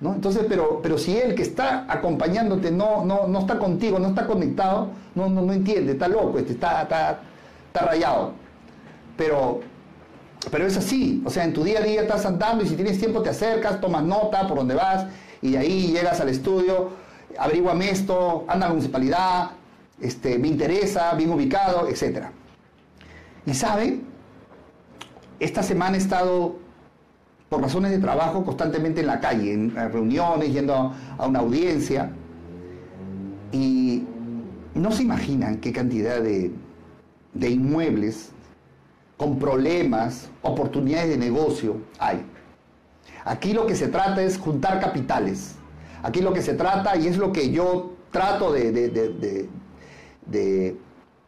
¿No? 0.00 0.14
Entonces, 0.14 0.44
pero, 0.48 0.80
pero 0.82 0.98
si 0.98 1.16
él 1.16 1.36
que 1.36 1.42
está 1.42 1.84
acompañándote 1.88 2.72
no, 2.72 3.04
no, 3.04 3.28
no 3.28 3.38
está 3.38 3.56
contigo, 3.56 4.00
no 4.00 4.08
está 4.08 4.26
conectado, 4.26 4.88
no, 5.14 5.28
no, 5.28 5.42
no 5.42 5.52
entiende, 5.52 5.92
está 5.92 6.08
loco, 6.08 6.38
este, 6.38 6.54
está, 6.54 6.82
está, 6.82 7.20
está 7.68 7.86
rayado. 7.86 8.32
Pero, 9.16 9.60
pero 10.50 10.66
es 10.66 10.76
así, 10.76 11.22
o 11.24 11.30
sea, 11.30 11.44
en 11.44 11.52
tu 11.52 11.62
día 11.62 11.78
a 11.78 11.82
día 11.82 12.02
estás 12.02 12.26
andando 12.26 12.64
y 12.64 12.66
si 12.66 12.74
tienes 12.74 12.98
tiempo 12.98 13.22
te 13.22 13.30
acercas, 13.30 13.80
tomas 13.80 14.02
nota 14.02 14.48
por 14.48 14.56
donde 14.56 14.74
vas 14.74 15.06
y 15.40 15.54
ahí 15.54 15.92
llegas 15.92 16.20
al 16.20 16.30
estudio, 16.30 16.90
averiguame 17.38 17.90
esto, 17.90 18.44
anda 18.48 18.66
a 18.66 18.68
la 18.70 18.74
municipalidad, 18.74 19.50
este, 20.00 20.36
me 20.36 20.48
interesa, 20.48 21.14
bien 21.14 21.30
ubicado, 21.30 21.86
etc. 21.86 22.26
Y 23.46 23.54
sabe, 23.54 24.00
esta 25.40 25.62
semana 25.62 25.96
he 25.96 25.98
estado 25.98 26.56
por 27.48 27.60
razones 27.60 27.90
de 27.90 27.98
trabajo 27.98 28.44
constantemente 28.44 29.00
en 29.00 29.06
la 29.06 29.20
calle, 29.20 29.52
en 29.52 29.74
reuniones, 29.74 30.52
yendo 30.52 30.94
a 31.18 31.26
una 31.26 31.40
audiencia, 31.40 32.10
y 33.52 34.04
no 34.74 34.90
se 34.92 35.02
imaginan 35.02 35.58
qué 35.58 35.72
cantidad 35.72 36.20
de, 36.20 36.52
de 37.34 37.50
inmuebles 37.50 38.30
con 39.16 39.38
problemas, 39.38 40.30
oportunidades 40.42 41.10
de 41.10 41.18
negocio 41.18 41.76
hay. 41.98 42.24
Aquí 43.24 43.52
lo 43.52 43.66
que 43.66 43.76
se 43.76 43.88
trata 43.88 44.22
es 44.22 44.38
juntar 44.38 44.80
capitales. 44.80 45.56
Aquí 46.02 46.20
lo 46.20 46.32
que 46.32 46.42
se 46.42 46.54
trata, 46.54 46.96
y 46.96 47.06
es 47.06 47.18
lo 47.18 47.32
que 47.32 47.50
yo 47.50 47.92
trato 48.10 48.52
de, 48.52 48.72
de, 50.26 50.76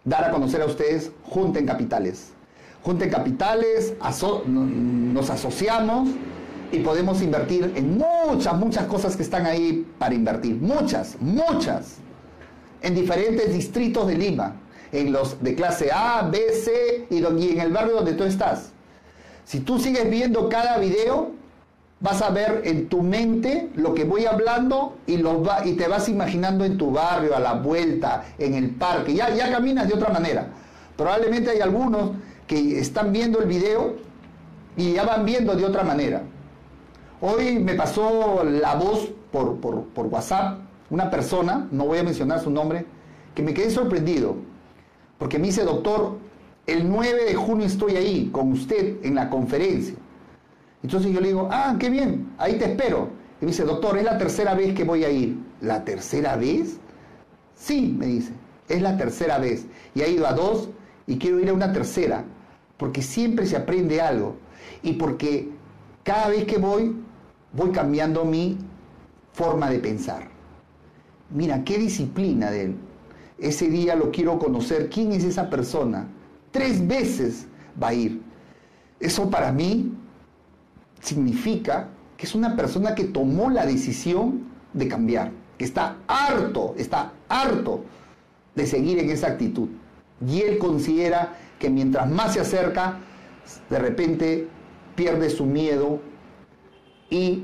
dar 0.05 0.25
a 0.25 0.31
conocer 0.31 0.61
a 0.61 0.67
ustedes, 0.67 1.11
junten 1.25 1.67
capitales. 1.67 2.33
Junten 2.83 3.11
capitales, 3.11 3.95
nos 4.47 5.31
asociamos 5.31 6.09
y 6.71 6.81
podemos 6.81 7.23
invertir 7.23 7.73
en 7.77 7.99
muchas, 7.99 8.55
muchas 8.55 8.87
cosas 8.87 9.17
que 9.17 9.23
están 9.23 9.47
ahí 9.47 9.87
para 9.99 10.15
invertir. 10.15 10.57
Muchas, 10.57 11.17
muchas. 11.21 11.97
En 12.83 12.95
diferentes 12.95 13.53
distritos 13.53 14.07
de 14.07 14.19
Lima. 14.19 14.57
En 14.93 15.13
los 15.13 15.43
de 15.43 15.55
clase 15.55 15.91
A, 15.93 16.29
B, 16.31 16.39
C 16.53 17.07
y, 17.11 17.19
en 17.19 17.61
el 17.61 17.73
barrio 17.73 17.95
donde 17.95 18.13
tú 18.13 18.25
estás. 18.25 18.71
Si 19.45 19.61
tú 19.61 19.79
sigues 19.79 20.09
viendo 20.09 20.49
cada 20.49 20.79
video, 20.79 21.33
vas 22.01 22.23
a 22.23 22.31
ver 22.31 22.63
en 22.65 22.89
tu 22.89 23.03
mente 23.03 23.71
lo 23.77 23.95
que 23.95 24.05
voy 24.05 24.27
hablando 24.27 24.97
y, 25.07 25.17
te 25.75 25.89
vas 25.89 26.09
imaginando 26.09 26.65
en 26.65 26.77
tu 26.77 26.91
barrio, 26.91 27.35
a 27.35 27.41
la 27.41 27.55
vuelta, 27.55 28.25
en 28.39 28.55
el 28.55 28.71
parque. 28.71 29.15
Ya, 29.15 29.31
ya 29.31 29.51
caminas 29.51 29.89
de 29.89 29.95
otra 29.95 30.13
manera. 30.13 30.49
Probablemente 30.97 31.51
hay 31.51 31.61
algunos 31.61 32.11
que 32.47 32.79
están 32.79 33.13
viendo 33.13 33.41
el 33.41 33.47
video 33.47 33.97
y 34.77 34.93
ya 34.95 35.05
van 35.05 35.25
viendo 35.25 35.55
de 35.55 35.65
otra 35.65 35.83
manera. 35.83 36.23
Hoy 37.21 37.59
me 37.59 37.75
pasó 37.75 38.45
la 38.45 38.75
voz 38.75 39.09
por, 39.31 39.57
por, 39.57 39.85
por 39.85 40.07
WhatsApp 40.07 40.59
una 40.91 41.11
persona, 41.11 41.67
no 41.71 41.87
voy 41.87 41.99
a 41.99 42.03
mencionar 42.03 42.41
su 42.41 42.51
nombre, 42.51 42.87
que 43.35 43.43
me 43.43 43.55
quedé 43.55 43.71
sorprendido. 43.71 44.37
Porque 45.19 45.39
me 45.39 45.47
dice, 45.47 45.65
doctor, 45.65 46.19
el 46.67 46.89
9 46.89 47.25
de 47.25 47.35
junio 47.35 47.67
estoy 47.67 47.97
ahí 47.97 48.29
con 48.33 48.53
usted 48.53 49.05
en 49.05 49.15
la 49.15 49.31
conferencia. 49.31 49.95
Entonces 50.85 51.13
yo 51.13 51.21
le 51.23 51.29
digo, 51.29 51.49
ah, 51.51 51.77
qué 51.81 51.89
bien, 51.89 52.31
ahí 52.37 52.59
te 52.59 52.67
espero. 52.67 53.09
Y 53.41 53.47
me 53.47 53.53
dice, 53.53 53.65
doctor, 53.65 53.97
es 53.97 54.05
la 54.05 54.19
tercera 54.19 54.55
vez 54.55 54.75
que 54.75 54.85
voy 54.85 55.03
a 55.03 55.11
ir. 55.11 55.39
¿La 55.63 55.83
tercera 55.83 56.37
vez? 56.37 56.77
Sí, 57.57 57.97
me 57.99 58.05
dice, 58.05 58.33
es 58.69 58.83
la 58.83 58.99
tercera 58.99 59.39
vez. 59.39 59.65
Y 59.95 60.03
ha 60.03 60.09
ido 60.09 60.27
a 60.27 60.35
dos 60.35 60.69
y 61.07 61.17
quiero 61.17 61.41
ir 61.41 61.49
a 61.49 61.55
una 61.55 61.73
tercera, 61.73 62.25
porque 62.77 63.01
siempre 63.01 63.47
se 63.47 63.57
aprende 63.57 64.03
algo. 64.03 64.37
Y 64.83 64.93
porque 64.93 65.49
cada 66.03 66.29
vez 66.29 66.45
que 66.45 66.59
voy, 66.59 66.95
voy 67.55 67.71
cambiando 67.71 68.27
mi 68.27 68.59
forma 69.33 69.71
de 69.71 69.79
pensar. 69.79 70.29
Mira, 71.31 71.65
qué 71.65 71.79
disciplina 71.79 72.51
de 72.51 72.65
él. 72.65 72.77
Ese 73.39 73.71
día 73.71 73.97
lo 73.97 74.11
quiero 74.11 74.39
conocer. 74.39 74.91
¿Quién 74.91 75.13
es 75.13 75.25
esa 75.25 75.49
persona? 75.49 76.09
Tres 76.51 76.87
veces 76.87 77.47
va 77.83 77.89
a 77.89 77.95
ir. 77.95 78.21
Eso 79.01 79.31
para 79.31 79.51
mí 79.51 79.91
significa 81.05 81.89
que 82.17 82.27
es 82.27 82.35
una 82.35 82.57
persona 82.57 82.95
que 82.95 83.05
tomó 83.05 83.51
la 83.51 83.67
decisión 83.67 84.45
de 84.73 84.89
cambiar, 84.89 85.31
que 85.59 85.65
está 85.65 85.99
harto, 86.09 86.75
está 86.79 87.13
harto 87.29 87.85
de 88.55 88.67
seguir 88.67 88.99
en 88.99 89.11
esa 89.11 89.29
actitud. 89.29 89.69
Y 90.27 90.41
él 90.41 90.59
considera 90.59 91.35
que 91.59 91.69
mientras 91.69 92.11
más 92.11 92.35
se 92.35 92.41
acerca, 92.41 92.99
de 93.69 93.79
repente 93.79 94.49
pierde 94.95 95.29
su 95.29 95.45
miedo 95.45 96.01
y 97.11 97.43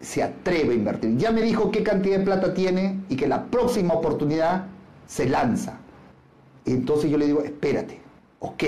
se 0.00 0.22
atreve 0.22 0.74
a 0.74 0.76
invertir. 0.76 1.16
Ya 1.16 1.32
me 1.32 1.42
dijo 1.42 1.70
qué 1.70 1.82
cantidad 1.82 2.18
de 2.18 2.24
plata 2.24 2.54
tiene 2.54 3.00
y 3.08 3.16
que 3.16 3.26
la 3.26 3.46
próxima 3.46 3.94
oportunidad 3.94 4.66
se 5.06 5.28
lanza. 5.28 5.78
Entonces 6.64 7.10
yo 7.10 7.18
le 7.18 7.26
digo, 7.26 7.42
espérate, 7.42 8.00
ok, 8.38 8.62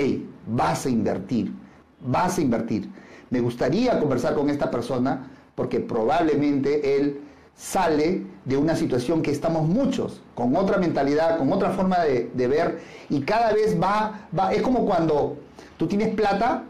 vas 0.47 0.85
a 0.85 0.89
invertir, 0.89 1.53
vas 2.01 2.37
a 2.37 2.41
invertir. 2.41 2.89
Me 3.29 3.39
gustaría 3.39 3.99
conversar 3.99 4.35
con 4.35 4.49
esta 4.49 4.71
persona 4.71 5.31
porque 5.55 5.79
probablemente 5.79 6.97
él 6.97 7.21
sale 7.55 8.23
de 8.45 8.57
una 8.57 8.75
situación 8.75 9.21
que 9.21 9.31
estamos 9.31 9.67
muchos, 9.67 10.21
con 10.35 10.55
otra 10.55 10.77
mentalidad, 10.77 11.37
con 11.37 11.51
otra 11.51 11.71
forma 11.71 11.97
de, 11.99 12.47
ver, 12.47 12.79
y 13.09 13.21
cada 13.21 13.51
vez 13.51 13.81
va, 13.81 14.27
va, 14.37 14.53
es 14.53 14.61
como 14.61 14.85
cuando 14.85 15.37
tú 15.77 15.87
tienes 15.87 16.13
plata 16.13 16.63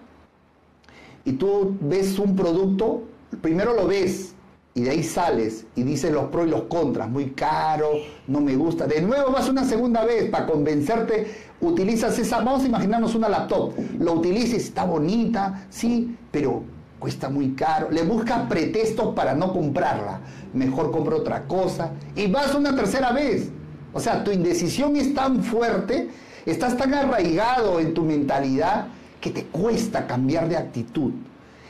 y 1.26 1.34
tú 1.34 1.76
ves 1.82 2.18
un 2.18 2.36
producto, 2.38 3.04
primero 3.42 3.74
lo 3.74 3.86
ves 3.86 4.34
y 4.78 4.84
de 4.84 4.92
ahí 4.92 5.02
sales 5.02 5.66
y 5.76 5.82
dices 5.82 6.14
los 6.14 6.26
pros 6.26 6.46
y 6.46 6.52
los 6.52 6.66
contras, 6.66 7.10
muy 7.10 7.32
caro, 7.32 7.94
no 8.28 8.40
me 8.42 8.56
gusta, 8.56 8.86
de 8.86 9.02
nuevo 9.02 9.32
vas 9.32 9.50
una 9.50 9.66
segunda 9.66 10.06
vez 10.06 10.30
para 10.30 10.46
convencerte 10.46 11.48
utilizas 11.62 12.20
esa, 12.20 12.38
vamos 12.42 12.62
a 12.62 12.68
imaginarnos 12.68 13.16
una 13.16 13.28
laptop, 13.28 13.74
lo 13.98 14.14
utilizas, 14.14 14.60
está 14.60 14.84
bonita, 14.84 15.66
sí, 15.72 16.16
pero 16.30 16.62
cuesta 17.00 17.28
muy 17.28 17.54
caro, 17.54 17.90
le 17.90 18.04
buscas 18.04 18.48
pretextos 18.48 19.16
para 19.16 19.34
no 19.34 19.52
comprarla, 19.52 20.20
mejor 20.54 20.92
compro 20.92 21.18
otra 21.18 21.48
cosa 21.48 21.94
y 22.16 22.28
vas 22.28 22.54
una 22.54 22.76
tercera 22.76 23.12
vez. 23.12 23.50
O 23.94 24.00
sea, 24.00 24.24
tu 24.24 24.30
indecisión 24.30 24.96
es 24.96 25.12
tan 25.16 25.42
fuerte, 25.42 26.10
estás 26.46 26.78
tan 26.78 26.94
arraigado 26.94 27.80
en 27.80 27.96
tu 27.96 28.04
mentalidad 28.04 28.90
que 29.20 29.32
te 29.32 29.46
cuesta 29.46 30.06
cambiar 30.06 30.48
de 30.48 30.58
actitud. 30.58 31.14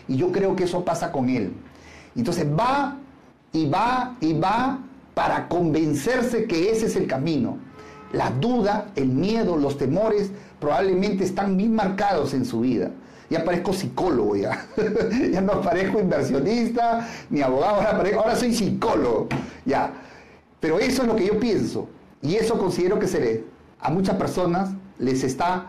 Y 0.09 0.17
yo 0.17 0.33
creo 0.33 0.57
que 0.57 0.65
eso 0.65 0.83
pasa 0.83 1.09
con 1.13 1.29
él. 1.29 1.53
Entonces 2.17 2.45
va 2.47 2.97
y 3.53 3.69
va 3.69 4.15
y 4.19 4.33
va 4.33 4.79
para 5.13 5.47
convencerse 5.47 6.45
que 6.45 6.71
ese 6.71 6.87
es 6.87 6.95
el 6.95 7.07
camino. 7.07 7.57
La 8.13 8.29
duda, 8.31 8.91
el 8.95 9.09
miedo, 9.09 9.57
los 9.57 9.77
temores 9.77 10.31
probablemente 10.59 11.23
están 11.23 11.57
bien 11.57 11.75
marcados 11.75 12.33
en 12.33 12.45
su 12.45 12.61
vida. 12.61 12.91
Ya 13.29 13.43
parezco 13.43 13.73
psicólogo 13.73 14.35
ya. 14.35 14.65
ya 15.31 15.41
no 15.41 15.61
parezco 15.61 15.99
inversionista 15.99 17.07
ni 17.29 17.41
abogado, 17.41 17.81
ahora, 17.81 18.35
soy 18.35 18.53
psicólogo. 18.53 19.27
Ya. 19.65 19.91
Pero 20.59 20.79
eso 20.79 21.01
es 21.01 21.07
lo 21.07 21.15
que 21.15 21.27
yo 21.27 21.39
pienso. 21.39 21.89
Y 22.21 22.35
eso 22.35 22.57
considero 22.57 22.97
que 22.97 23.07
se 23.07 23.19
le, 23.19 23.43
a 23.79 23.89
muchas 23.89 24.15
personas 24.15 24.69
les 24.97 25.23
está 25.23 25.65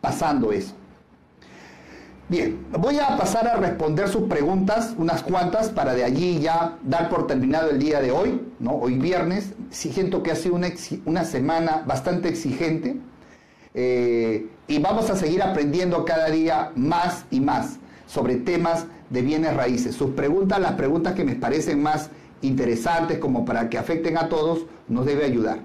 pasando 0.00 0.52
eso. 0.52 0.74
Bien, 2.30 2.64
voy 2.78 2.96
a 3.00 3.16
pasar 3.16 3.48
a 3.48 3.56
responder 3.56 4.08
sus 4.08 4.28
preguntas, 4.28 4.94
unas 4.96 5.20
cuantas, 5.24 5.68
para 5.70 5.94
de 5.94 6.04
allí 6.04 6.38
ya 6.38 6.78
dar 6.84 7.08
por 7.08 7.26
terminado 7.26 7.70
el 7.70 7.80
día 7.80 8.00
de 8.00 8.12
hoy, 8.12 8.40
¿no? 8.60 8.70
Hoy 8.76 8.98
viernes. 8.98 9.52
Siento 9.70 10.22
que 10.22 10.30
ha 10.30 10.36
sido 10.36 10.54
una, 10.54 11.24
semana 11.24 11.82
bastante 11.84 12.28
exigente 12.28 12.98
eh, 13.74 14.46
y 14.68 14.78
vamos 14.78 15.10
a 15.10 15.16
seguir 15.16 15.42
aprendiendo 15.42 16.04
cada 16.04 16.30
día 16.30 16.70
más 16.76 17.24
y 17.32 17.40
más 17.40 17.80
sobre 18.06 18.36
temas 18.36 18.86
de 19.08 19.22
bienes 19.22 19.56
raíces. 19.56 19.96
Sus 19.96 20.10
preguntas, 20.10 20.60
las 20.60 20.74
preguntas 20.74 21.14
que 21.14 21.24
me 21.24 21.34
parecen 21.34 21.82
más 21.82 22.10
interesantes 22.42 23.18
como 23.18 23.44
para 23.44 23.68
que 23.68 23.76
afecten 23.76 24.16
a 24.16 24.28
todos, 24.28 24.66
nos 24.86 25.04
debe 25.04 25.24
ayudar. 25.24 25.58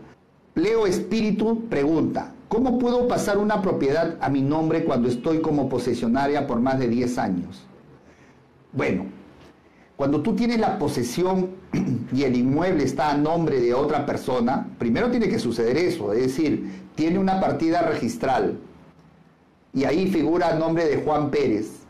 Leo 0.56 0.88
Espíritu 0.88 1.66
pregunta, 1.70 2.32
¿Cómo 2.48 2.78
puedo 2.78 3.08
pasar 3.08 3.38
una 3.38 3.62
propiedad 3.62 4.18
a 4.22 4.30
mi 4.30 4.42
nombre 4.42 4.86
cuando 4.86 5.08
estoy 5.08 5.42
como 5.42 5.68
posesionaria 5.68 6.46
por 6.46 6.60
más 6.60 6.78
de 6.80 6.88
10 6.88 7.18
años? 7.18 7.64
Bueno, 8.72 9.06
cuando 9.96 10.22
tú 10.22 10.36
tienes 10.36 10.60
la 10.60 10.78
posesión 10.78 11.52
y 12.14 12.24
el 12.24 12.36
inmueble 12.36 12.84
está 12.84 13.12
a 13.12 13.18
nombre 13.18 13.60
de 13.60 13.74
otra 13.74 14.06
persona, 14.06 14.68
primero 14.78 15.10
tiene 15.10 15.28
que 15.28 15.40
suceder 15.40 15.78
eso, 15.78 16.14
es 16.14 16.22
decir, 16.22 16.84
tiene 16.96 17.18
una 17.18 17.40
partida 17.40 17.82
registral 17.82 18.60
y 19.74 19.86
ahí 19.86 20.08
figura 20.08 20.50
a 20.50 20.56
nombre 20.56 20.86
de 20.86 20.98
Juan 20.98 21.32
Pérez 21.32 21.86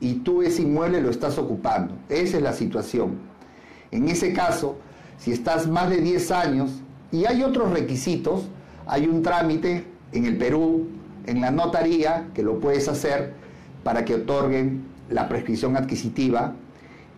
y 0.00 0.14
tú 0.14 0.42
ese 0.42 0.62
inmueble 0.62 1.00
lo 1.00 1.10
estás 1.10 1.38
ocupando. 1.38 1.94
Esa 2.08 2.36
es 2.36 2.42
la 2.42 2.52
situación. 2.52 3.18
En 3.90 4.08
ese 4.08 4.32
caso, 4.32 4.76
si 5.16 5.32
estás 5.32 5.66
más 5.68 5.88
de 5.88 6.00
10 6.00 6.30
años 6.32 6.70
y 7.10 7.24
hay 7.24 7.42
otros 7.42 7.70
requisitos, 7.70 8.48
hay 8.86 9.06
un 9.06 9.22
trámite 9.22 9.84
en 10.12 10.26
el 10.26 10.36
Perú, 10.36 10.88
en 11.26 11.40
la 11.40 11.50
notaría, 11.50 12.28
que 12.34 12.42
lo 12.42 12.58
puedes 12.58 12.88
hacer 12.88 13.34
para 13.84 14.04
que 14.04 14.14
otorguen 14.14 14.84
la 15.10 15.28
prescripción 15.28 15.76
adquisitiva 15.76 16.54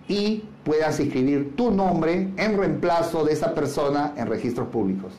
y 0.08 0.44
puedas 0.64 1.00
inscribir 1.00 1.54
tu 1.56 1.70
nombre 1.70 2.30
en 2.36 2.58
reemplazo 2.58 3.24
de 3.24 3.32
esa 3.32 3.54
persona 3.54 4.12
en 4.16 4.26
registros 4.26 4.68
públicos. 4.68 5.12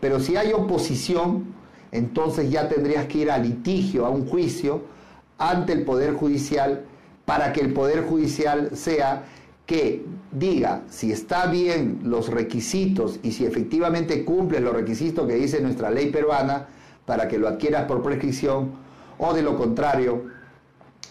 Pero 0.00 0.20
si 0.20 0.36
hay 0.36 0.52
oposición, 0.52 1.46
entonces 1.92 2.50
ya 2.50 2.68
tendrías 2.68 3.06
que 3.06 3.18
ir 3.18 3.30
a 3.30 3.38
litigio, 3.38 4.06
a 4.06 4.10
un 4.10 4.26
juicio 4.26 4.82
ante 5.38 5.72
el 5.72 5.84
Poder 5.84 6.14
Judicial 6.14 6.84
para 7.24 7.52
que 7.52 7.60
el 7.60 7.72
Poder 7.72 8.04
Judicial 8.04 8.70
sea 8.74 9.24
que 9.70 10.04
diga 10.32 10.82
si 10.90 11.12
está 11.12 11.46
bien 11.46 12.00
los 12.02 12.28
requisitos 12.28 13.20
y 13.22 13.30
si 13.30 13.46
efectivamente 13.46 14.24
cumple 14.24 14.58
los 14.58 14.74
requisitos 14.74 15.28
que 15.28 15.36
dice 15.36 15.60
nuestra 15.60 15.92
ley 15.92 16.10
peruana 16.10 16.66
para 17.06 17.28
que 17.28 17.38
lo 17.38 17.46
adquieras 17.46 17.84
por 17.84 18.02
prescripción 18.02 18.72
o 19.18 19.32
de 19.32 19.42
lo 19.42 19.56
contrario 19.56 20.24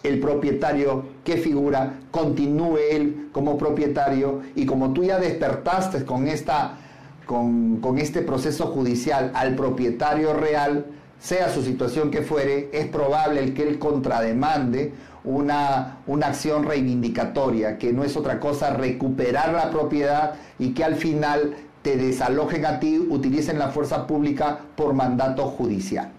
el 0.03 0.19
propietario 0.19 1.05
que 1.23 1.37
figura 1.37 2.01
continúe 2.11 2.79
él 2.91 3.29
como 3.31 3.57
propietario 3.57 4.41
y 4.55 4.65
como 4.65 4.91
tú 4.91 5.05
ya 5.05 5.19
despertaste 5.19 6.03
con, 6.03 6.27
esta, 6.27 6.79
con, 7.25 7.77
con 7.77 7.97
este 7.97 8.23
proceso 8.23 8.65
judicial 8.67 9.31
al 9.35 9.55
propietario 9.55 10.33
real, 10.33 10.85
sea 11.17 11.47
su 11.47 11.61
situación 11.61 12.11
que 12.11 12.23
fuere, 12.23 12.69
es 12.73 12.87
probable 12.87 13.41
el 13.41 13.53
que 13.53 13.63
él 13.63 13.79
contrademande 13.79 14.91
una, 15.23 15.97
una, 16.08 16.27
acción 16.27 16.63
reivindicatoria, 16.63 17.77
que 17.77 17.91
no 17.93 18.03
es 18.03 18.15
otra 18.15 18.39
cosa 18.39 18.71
recuperar 18.71 19.53
la 19.53 19.69
propiedad 19.69 20.36
y 20.58 20.73
que 20.73 20.84
al 20.84 20.95
final 20.95 21.55
te 21.82 21.97
desalojen 21.97 22.65
a 22.65 22.79
ti, 22.79 22.97
utilicen 23.10 23.60
la 23.60 23.69
fuerza 23.69 24.05
pública 24.08 24.60
por 24.75 24.93
mandato 24.93 25.45
judicial. 25.45 26.12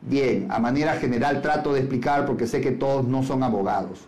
Bien, 0.00 0.46
a 0.50 0.58
manera 0.58 0.94
general 0.94 1.42
trato 1.42 1.72
de 1.72 1.80
explicar 1.80 2.24
porque 2.26 2.46
sé 2.46 2.60
que 2.60 2.70
todos 2.70 3.06
no 3.06 3.22
son 3.22 3.42
abogados. 3.42 4.00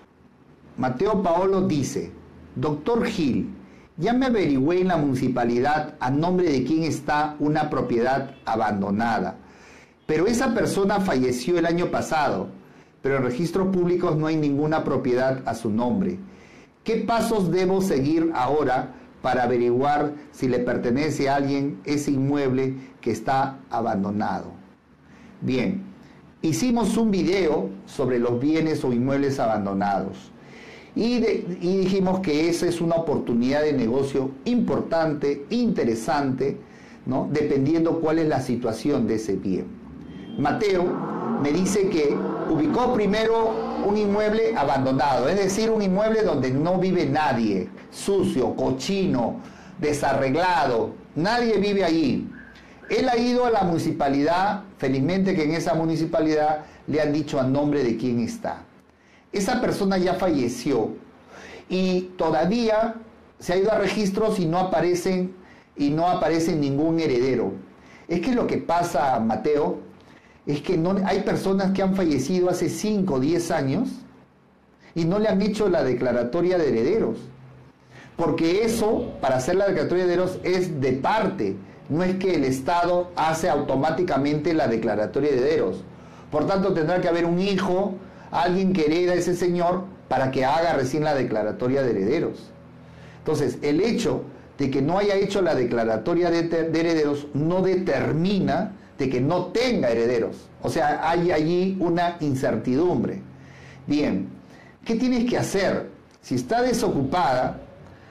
Mateo 0.77 1.23
Paolo 1.23 1.63
dice, 1.63 2.13
doctor 2.55 3.05
Gil, 3.05 3.51
ya 3.97 4.13
me 4.13 4.27
averigüé 4.27 4.81
en 4.81 4.89
la 4.89 4.97
municipalidad 4.97 5.95
a 6.01 6.11
nombre 6.11 6.51
de 6.51 6.65
quién 6.65 6.85
está 6.85 7.37
una 7.39 7.69
propiedad 7.69 8.35
abandonada, 8.45 9.37
pero 10.07 10.27
esa 10.27 10.55
persona 10.55 11.01
falleció 11.01 11.59
el 11.59 11.67
año 11.67 11.87
pasado, 11.91 12.49
pero 13.03 13.17
en 13.17 13.23
registros 13.23 13.69
públicos 13.69 14.17
no 14.17 14.27
hay 14.27 14.37
ninguna 14.37 14.85
propiedad 14.85 15.43
a 15.47 15.55
su 15.55 15.71
nombre. 15.71 16.19
¿Qué 16.85 16.97
pasos 16.97 17.51
debo 17.51 17.81
seguir 17.81 18.31
ahora 18.35 18.95
para 19.23 19.45
averiguar 19.45 20.13
si 20.33 20.49
le 20.49 20.61
pertenece 20.61 21.29
a 21.29 21.37
alguien 21.37 21.81
ese 21.85 22.11
inmueble 22.11 22.75
que 23.01 23.11
está 23.11 23.59
abandonado? 23.71 24.53
Bien, 25.41 25.83
hicimos 26.43 26.97
un 26.97 27.11
video 27.11 27.71
sobre 27.87 28.19
los 28.19 28.41
bienes 28.41 28.85
o 28.85 28.93
inmuebles 28.93 29.39
abandonados 29.39 30.31
y, 30.95 31.21
dijimos 31.21 32.21
que 32.21 32.49
esa 32.49 32.67
es 32.67 32.81
una 32.81 32.97
oportunidad 32.97 33.63
de 33.63 33.73
negocio 33.73 34.33
importante, 34.45 35.47
interesante, 35.51 36.59
¿no? 37.07 37.29
dependiendo 37.33 38.01
cuál 38.01 38.19
es 38.19 38.29
la 38.29 38.41
situación 38.41 39.07
de 39.07 39.15
ese 39.15 39.37
bien. 39.37 39.67
Mateo 40.39 40.85
me 41.43 41.53
dice 41.53 41.89
que 41.89 42.15
ubicó 42.51 42.93
primero 42.93 43.55
un 43.87 43.97
inmueble 43.97 44.55
abandonado, 44.57 45.29
es 45.29 45.37
decir, 45.37 45.71
un 45.71 45.83
inmueble 45.83 46.23
donde 46.23 46.51
no 46.51 46.79
vive 46.79 47.07
nadie, 47.07 47.69
sucio, 47.91 48.55
cochino, 48.57 49.37
desarreglado, 49.79 50.95
nadie 51.15 51.59
vive 51.59 51.85
allí. 51.85 52.29
Él 52.89 53.09
ha 53.09 53.17
ido 53.17 53.47
a 53.47 53.51
la 53.51 53.63
municipalidad, 53.63 54.65
felizmente 54.79 55.35
que 55.35 55.45
en 55.45 55.53
esa 55.53 55.75
municipalidad 55.75 56.65
le 56.89 57.01
han 57.01 57.13
dicho 57.13 57.39
a 57.39 57.45
nombre 57.45 57.85
de 57.85 57.97
quién 57.97 58.19
está. 58.21 58.65
Esa 59.33 59.61
persona 59.61 59.97
ya 59.97 60.15
falleció 60.15 60.91
y 61.69 62.11
todavía 62.17 62.97
se 63.39 63.53
ha 63.53 63.57
ido 63.57 63.71
a 63.71 63.79
registros 63.79 64.41
y 64.41 64.47
no 64.47 64.59
aparecen 64.59 65.37
y 65.77 65.91
no 65.91 66.09
aparece 66.09 66.57
ningún 66.57 66.99
heredero. 66.99 67.53
Es 68.09 68.21
que 68.21 68.35
lo 68.35 68.49
que 68.49 68.59
pasa, 68.59 69.21
Mateo, 69.21 69.79
es 70.47 70.63
que 70.63 70.77
no, 70.77 70.97
hay 71.05 71.21
personas 71.21 71.73
que 71.73 71.83
han 71.83 71.95
fallecido 71.95 72.51
hace 72.51 72.69
5 72.69 73.15
o 73.15 73.21
10 73.21 73.51
años 73.51 73.89
y 74.95 75.05
no 75.05 75.19
le 75.19 75.29
han 75.29 75.43
hecho 75.43 75.69
la 75.69 75.85
declaratoria 75.85 76.59
de 76.59 76.69
herederos. 76.69 77.19
Porque 78.17 78.65
eso, 78.65 79.13
para 79.21 79.37
hacer 79.37 79.57
la 79.57 79.67
declaratoria 79.67 80.07
de 80.07 80.13
herederos, 80.13 80.39
es 80.43 80.81
de 80.81 80.93
parte 80.93 81.57
no 81.91 82.05
es 82.05 82.15
que 82.17 82.35
el 82.35 82.45
Estado 82.45 83.11
hace 83.17 83.51
automáticamente 83.51 84.55
la 84.55 84.69
declaratoria 84.69 85.33
de 85.33 85.39
herederos. 85.39 85.83
Por 86.31 86.47
tanto, 86.47 86.73
tendrá 86.73 87.01
que 87.01 87.09
haber 87.09 87.27
un 87.27 87.41
hijo, 87.41 87.95
alguien 88.31 88.73
que 88.73 88.87
hereda 88.87 89.13
a 89.13 89.17
ese 89.17 89.35
señor 89.35 89.85
para 90.09 90.31
que 90.31 90.45
haga 90.45 90.73
recién 90.75 91.03
la 91.03 91.15
declaratoria 91.15 91.83
de 91.83 91.91
herederos. 91.91 92.53
Entonces, 93.19 93.59
el 93.63 93.81
hecho 93.81 94.23
de 94.57 94.71
que 94.71 94.83
no 94.83 94.99
haya 94.99 95.17
hecho 95.17 95.43
la 95.43 95.57
declaratoria 95.57 96.31
de, 96.31 96.45
de 96.45 96.81
herederos 96.81 97.27
no 97.35 97.61
determina 97.61 98.77
de 99.01 99.09
que 99.09 99.19
no 99.19 99.47
tenga 99.47 99.89
herederos. 99.89 100.37
O 100.63 100.69
sea, 100.69 101.01
hay 101.09 101.33
allí 101.33 101.79
una 101.81 102.19
incertidumbre. 102.21 103.23
Bien, 103.87 104.29
¿qué 104.85 104.95
tienes 104.95 105.25
que 105.25 105.39
hacer? 105.39 105.89
Si 106.21 106.35
está 106.35 106.61
desocupada, 106.61 107.61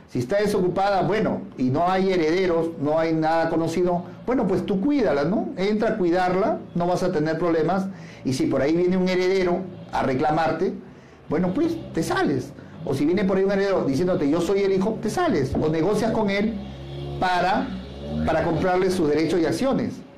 si 0.10 0.17
está 0.17 0.38
desocupada, 0.38 1.04
bueno, 1.04 1.43
y 1.60 1.65
no 1.65 1.88
hay 1.88 2.12
herederos, 2.12 2.71
no 2.82 2.97
hay 2.97 3.13
nada 3.13 3.52
conocido, 3.52 4.04
bueno, 4.25 4.47
pues 4.47 4.65
tú 4.65 4.82
cuídala, 4.82 5.25
¿no? 5.25 5.49
Entra 5.58 5.89
a 5.89 5.97
cuidarla, 5.97 6.58
no 6.73 6.88
vas 6.88 7.04
a 7.04 7.12
tener 7.12 7.38
problemas. 7.38 7.86
Y 8.25 8.34
si 8.34 8.47
por 8.47 8.63
ahí 8.63 8.75
viene 8.75 8.97
un 8.97 9.08
heredero 9.08 9.60
a 9.91 10.02
reclamarte, 10.02 10.73
bueno, 11.30 11.54
pues 11.54 11.78
te 11.93 12.02
sales. 12.02 12.52
O 12.84 12.95
si 12.95 13.06
viene 13.06 13.25
por 13.25 13.38
ahí 13.38 13.43
un 13.43 13.52
heredero 13.52 13.84
diciéndote 13.84 14.28
yo 14.28 14.41
soy 14.41 14.62
el 14.62 14.73
hijo, 14.73 14.97
te 15.04 15.12
sales. 15.12 15.54
O 15.54 15.69
negocias 15.69 16.12
con 16.13 16.32
él 16.32 16.56
para, 17.19 17.67
para 18.25 18.43
comprarle 18.43 18.89
sus 18.89 19.08
derechos 19.08 19.39
y 19.39 19.45
acciones. 19.45 20.08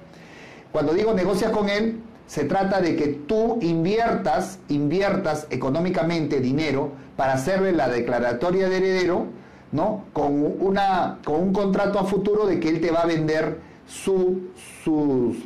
Cuando 0.71 0.93
digo 0.93 1.13
negocias 1.13 1.51
con 1.51 1.69
él, 1.69 1.99
se 2.27 2.45
trata 2.45 2.79
de 2.81 2.95
que 2.95 3.07
tú 3.07 3.59
inviertas, 3.61 4.59
inviertas 4.69 5.47
económicamente 5.49 6.39
dinero 6.39 6.91
para 7.17 7.33
hacerle 7.33 7.73
la 7.73 7.89
declaratoria 7.89 8.69
de 8.69 8.77
heredero 8.77 9.27
¿no? 9.71 10.05
Con, 10.13 10.43
una, 10.59 11.19
con 11.23 11.41
un 11.41 11.53
contrato 11.53 11.99
a 11.99 12.03
futuro 12.03 12.45
de 12.45 12.59
que 12.59 12.69
él 12.69 12.81
te 12.81 12.91
va 12.91 13.01
a 13.01 13.05
vender 13.05 13.59
su, 13.87 14.49
sus, 14.83 15.37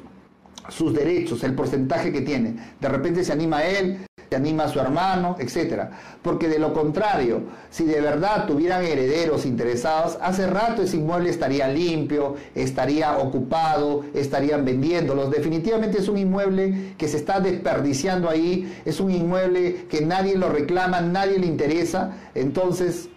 sus 0.70 0.94
derechos, 0.94 1.44
el 1.44 1.54
porcentaje 1.54 2.12
que 2.12 2.22
tiene. 2.22 2.56
De 2.80 2.90
repente 2.90 3.24
se 3.24 3.32
anima 3.32 3.58
a 3.58 3.68
él, 3.68 4.00
se 4.30 4.36
anima 4.36 4.66
a 4.66 4.70
su 4.70 4.80
hermano, 4.80 5.36
etc. 5.40 5.84
Porque 6.22 6.48
de 6.48 6.60
lo 6.60 6.74
contrario, 6.74 7.42
si 7.70 7.86
de 7.86 8.02
verdad 8.02 8.46
tuvieran 8.46 8.84
herederos 8.84 9.46
interesados, 9.46 10.18
hace 10.22 10.48
rato 10.48 10.82
ese 10.82 10.98
inmueble 10.98 11.30
estaría 11.30 11.68
limpio, 11.68 12.36
estaría 12.54 13.18
ocupado, 13.18 14.04
estarían 14.14 14.66
vendiéndolos. 14.66 15.32
Definitivamente 15.32 16.00
es 16.00 16.08
un 16.08 16.18
inmueble 16.18 16.94
que 16.98 17.08
se 17.08 17.18
está 17.18 17.40
desperdiciando 17.40 18.30
ahí, 18.30 18.82
es 18.86 19.00
un 19.00 19.12
inmueble 19.12 19.86
que 19.90 20.02
nadie 20.02 20.36
lo 20.38 20.50
reclama, 20.50 21.02
nadie 21.02 21.40
le 21.40 21.48
interesa. 21.48 22.14
Entonces, 22.34 23.10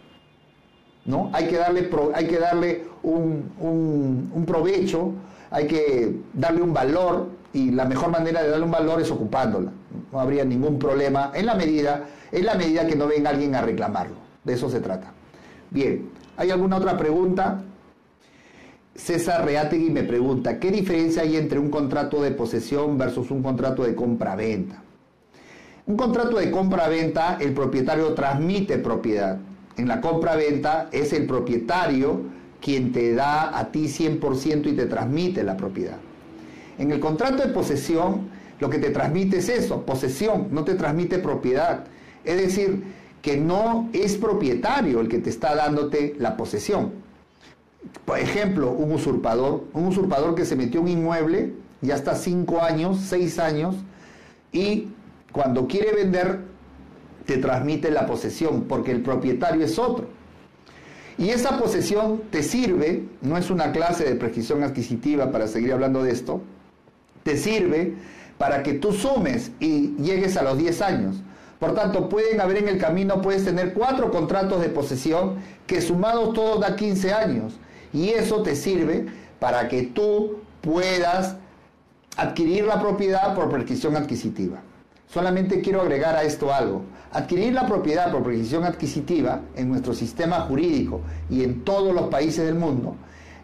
¿no? 1.09 1.31
Hay 1.33 1.49
que 1.49 1.57
darle, 1.57 1.89
hay 2.15 2.27
que 2.27 2.39
darle 2.39 2.85
un, 3.03 4.45
provecho, 4.47 5.13
hay 5.51 5.67
que 5.67 6.17
darle 6.35 6.63
un 6.63 6.73
valor 6.73 7.29
y 7.53 7.71
la 7.71 7.85
mejor 7.85 8.11
manera 8.11 8.43
de 8.43 8.51
darle 8.51 8.65
un 8.65 8.71
valor 8.71 9.01
es 9.01 9.11
ocupándola. 9.11 9.73
No 10.13 10.21
habría 10.21 10.45
ningún 10.45 10.79
problema 10.79 11.33
en 11.35 11.47
la 11.47 11.55
medida, 11.55 12.05
en 12.31 12.47
la 12.47 12.55
medida 12.55 12.87
que 12.87 12.97
no 12.97 13.07
venga 13.07 13.31
alguien 13.31 13.55
a 13.55 13.63
reclamarlo. 13.63 14.17
De 14.45 14.55
eso 14.55 14.69
se 14.71 14.81
trata. 14.81 15.13
Bien, 15.71 16.11
¿hay 16.37 16.51
alguna 16.51 16.77
otra 16.77 16.97
pregunta? 16.97 17.63
César 18.95 19.45
Reategui 19.45 19.91
me 19.91 20.03
pregunta, 20.03 20.59
¿qué 20.59 20.71
diferencia 20.71 21.23
hay 21.23 21.37
entre 21.37 21.59
un 21.59 21.71
contrato 21.71 22.21
de 22.21 22.33
posesión 22.33 22.99
versus 22.99 23.31
un 23.31 23.43
contrato 23.43 23.85
de 23.85 23.95
compra-venta? 23.95 24.83
Un 25.87 25.97
contrato 25.97 26.39
de 26.39 26.51
compra-venta, 26.51 27.39
el 27.41 27.53
propietario 27.55 28.13
transmite 28.15 28.79
propiedad 28.79 29.39
en 29.79 29.87
la 29.87 30.01
compra-venta 30.01 30.89
es 30.93 31.13
el 31.13 31.27
propietario 31.27 32.21
quien 32.61 32.93
te 32.93 33.15
da 33.15 33.57
a 33.57 33.71
ti 33.71 33.85
100% 33.85 34.67
y 34.67 34.73
te 34.73 34.87
transmite 34.87 35.45
la 35.45 35.57
propiedad. 35.57 35.99
En 36.79 36.91
el 36.93 37.01
contrato 37.01 37.43
de 37.43 37.53
posesión, 37.53 38.29
lo 38.61 38.71
que 38.71 38.79
te 38.79 38.91
transmite 38.91 39.39
es 39.39 39.49
eso, 39.49 39.85
posesión, 39.85 40.49
no 40.51 40.65
te 40.65 40.75
transmite 40.75 41.19
propiedad. 41.19 41.85
Es 42.25 42.37
decir, 42.37 42.83
que 43.23 43.37
no 43.37 43.89
es 43.93 44.17
propietario 44.17 45.01
el 45.01 45.09
que 45.09 45.19
te 45.19 45.31
está 45.31 45.55
dándote 45.55 46.15
la 46.19 46.37
posesión. 46.37 46.93
Por 48.05 48.19
ejemplo, 48.19 48.71
un 48.71 48.93
usurpador, 48.93 49.65
un 49.73 49.87
usurpador 49.87 50.35
que 50.35 50.45
se 50.45 50.57
metió 50.57 50.81
un 50.81 50.89
inmueble, 50.89 51.53
ya 51.81 51.95
está 51.95 52.15
cinco 52.15 52.63
años, 52.63 52.99
seis 53.01 53.39
años, 53.39 53.77
y 54.53 54.89
cuando 55.33 55.67
quiere 55.67 55.93
vender, 55.93 56.41
te 57.27 57.37
transmite 57.37 57.91
la 57.91 58.07
posesión, 58.07 58.63
porque 58.63 58.91
el 58.91 59.03
propietario 59.03 59.65
es 59.65 59.79
otro. 59.79 60.07
Y 61.19 61.31
esa 61.31 61.59
posesión 61.59 62.23
te 62.31 62.43
sirve, 62.43 63.05
no 63.21 63.37
es 63.37 63.51
una 63.51 63.73
clase 63.73 64.05
de 64.05 64.15
prescripción 64.15 64.63
adquisitiva 64.63 65.31
para 65.31 65.47
seguir 65.47 65.73
hablando 65.73 66.03
de 66.03 66.13
esto, 66.13 66.41
te 67.29 67.37
sirve 67.37 67.93
para 68.39 68.63
que 68.63 68.73
tú 68.73 68.95
sumes 68.95 69.51
y 69.61 69.95
llegues 69.99 70.39
a 70.39 70.43
los 70.43 70.57
10 70.57 70.81
años. 70.81 71.17
Por 71.59 71.75
tanto, 71.75 72.09
pueden 72.09 72.41
haber 72.41 72.57
en 72.57 72.69
el 72.69 72.79
camino, 72.79 73.21
puedes 73.21 73.45
tener 73.45 73.75
cuatro 73.75 74.11
contratos 74.11 74.63
de 74.63 74.71
posesión 74.71 75.35
que 75.67 75.83
sumados 75.83 76.33
todos 76.33 76.61
da 76.61 76.75
15 76.75 77.13
años. 77.13 77.53
Y 77.93 78.11
eso 78.11 78.43
te 78.43 78.57
sirve 78.57 79.07
para 79.41 79.69
que 79.69 79.83
tú 79.83 80.39
puedas 80.63 81.37
adquirir 82.17 82.65
la 82.65 82.81
propiedad 82.81 83.35
por 83.35 83.51
prescripción 83.51 83.95
adquisitiva. 83.97 84.61
Solamente 85.07 85.61
quiero 85.61 85.83
agregar 85.83 86.17
a 86.17 86.23
esto 86.23 86.55
algo. 86.55 86.83
Adquirir 87.13 87.53
la 87.53 87.67
propiedad 87.67 88.11
por 88.11 88.23
prescripción 88.23 88.65
adquisitiva 88.65 89.43
en 89.55 89.69
nuestro 89.69 89.93
sistema 89.93 90.41
jurídico 90.41 91.03
y 91.29 91.45
en 91.45 91.63
todos 91.63 91.95
los 91.95 92.09
países 92.09 92.47
del 92.47 92.55
mundo 92.55 92.97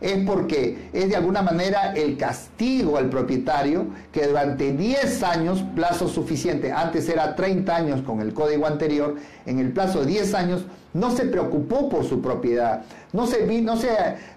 es 0.04 0.22
porque 0.26 0.90
es 0.92 1.08
de 1.08 1.16
alguna 1.16 1.40
manera 1.40 1.94
el 1.94 2.18
castigo 2.18 2.98
al 2.98 3.08
propietario 3.08 3.86
que 4.12 4.26
durante 4.26 4.72
10 4.72 5.22
años, 5.22 5.64
plazo 5.74 6.08
suficiente, 6.08 6.70
antes 6.70 7.08
era 7.08 7.34
30 7.34 7.74
años 7.74 8.02
con 8.02 8.20
el 8.20 8.34
código 8.34 8.66
anterior, 8.66 9.16
en 9.46 9.58
el 9.58 9.72
plazo 9.72 10.00
de 10.00 10.06
10 10.06 10.34
años 10.34 10.66
no 10.92 11.10
se 11.10 11.24
preocupó 11.24 11.88
por 11.88 12.04
su 12.04 12.20
propiedad, 12.20 12.82
no, 13.12 13.26
se 13.26 13.46
se, 13.46 13.88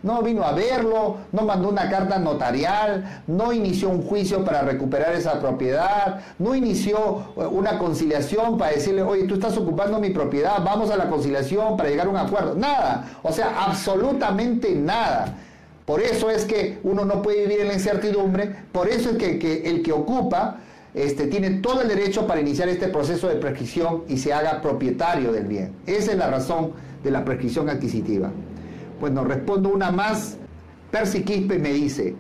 no 0.04 0.22
vino 0.24 0.44
a 0.44 0.54
verlo, 0.54 1.18
no 1.32 1.44
mandó 1.44 1.70
una 1.70 1.90
carta 1.90 2.18
notarial, 2.18 3.24
no 3.28 3.52
inició 3.54 3.90
un 3.90 4.02
juicio 4.02 4.44
para 4.44 4.62
recuperar 4.62 5.14
esa 5.14 5.40
propiedad, 5.40 6.22
no 6.40 6.56
inició 6.56 7.34
eh, 7.38 7.46
una 7.46 7.78
conciliación 7.78 8.58
para 8.58 8.72
decirle, 8.72 9.04
oye, 9.04 9.24
tú 9.26 9.36
estás 9.36 9.56
ocupando 9.58 10.00
mi 10.00 10.10
propiedad, 10.10 10.64
vamos 10.64 10.90
a 10.90 10.98
la 10.98 11.10
conciliación 11.10 11.78
para 11.78 11.90
llegar 11.90 12.08
a 12.08 12.10
un 12.10 12.18
acuerdo. 12.18 12.56
Nada, 12.56 13.06
o 13.22 13.32
sea, 13.32 13.66
absolutamente 13.66 14.74
nada. 14.74 15.36
Por 15.88 16.02
eso 16.02 16.30
es 16.30 16.44
que 16.44 16.80
uno 16.84 17.06
no 17.06 17.22
puede 17.22 17.44
vivir 17.44 17.62
en 17.62 17.70
la 17.70 17.76
incertidumbre, 17.76 18.54
por 18.74 18.90
eso 18.90 19.12
es 19.12 19.16
que, 19.16 19.62
el 19.64 19.84
que 19.84 19.94
ocupa 19.94 20.60
este, 20.94 21.28
tiene 21.28 21.62
todo 21.62 21.82
el 21.82 21.88
derecho 21.88 22.28
para 22.28 22.42
iniciar 22.42 22.68
este 22.68 22.90
proceso 22.90 23.30
de 23.30 23.36
prescripción 23.36 24.04
y 24.10 24.18
se 24.18 24.34
haga 24.34 24.62
propietario 24.62 25.32
del 25.32 25.46
bien. 25.46 25.72
Esa 25.86 26.12
es 26.12 26.18
la 26.18 26.30
razón 26.30 26.74
de 27.06 27.12
la 27.12 27.24
prescripción 27.24 27.70
adquisitiva. 27.70 28.32
Pues 29.00 29.14
nos 29.14 29.26
respondo 29.26 29.70
una 29.70 29.90
más. 29.90 30.36
Percy 30.92 31.24
Quispe 31.24 31.58
me 31.58 31.72
dice, 31.72 32.16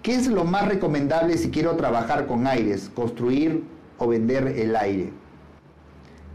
¿qué 0.00 0.14
es 0.14 0.26
lo 0.26 0.44
más 0.44 0.66
recomendable 0.66 1.36
si 1.36 1.50
quiero 1.50 1.76
trabajar 1.76 2.26
con 2.26 2.46
aires, 2.46 2.90
construir 2.94 3.64
o 3.98 4.08
vender 4.08 4.46
el 4.46 4.74
aire? 4.76 5.12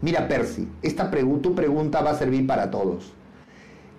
Mira 0.02 0.28
Percy, 0.28 0.68
esta 0.82 1.10
tu 1.10 1.52
pregunta 1.56 2.00
va 2.00 2.12
a 2.12 2.16
servir 2.16 2.46
para 2.46 2.70
todos. 2.70 3.15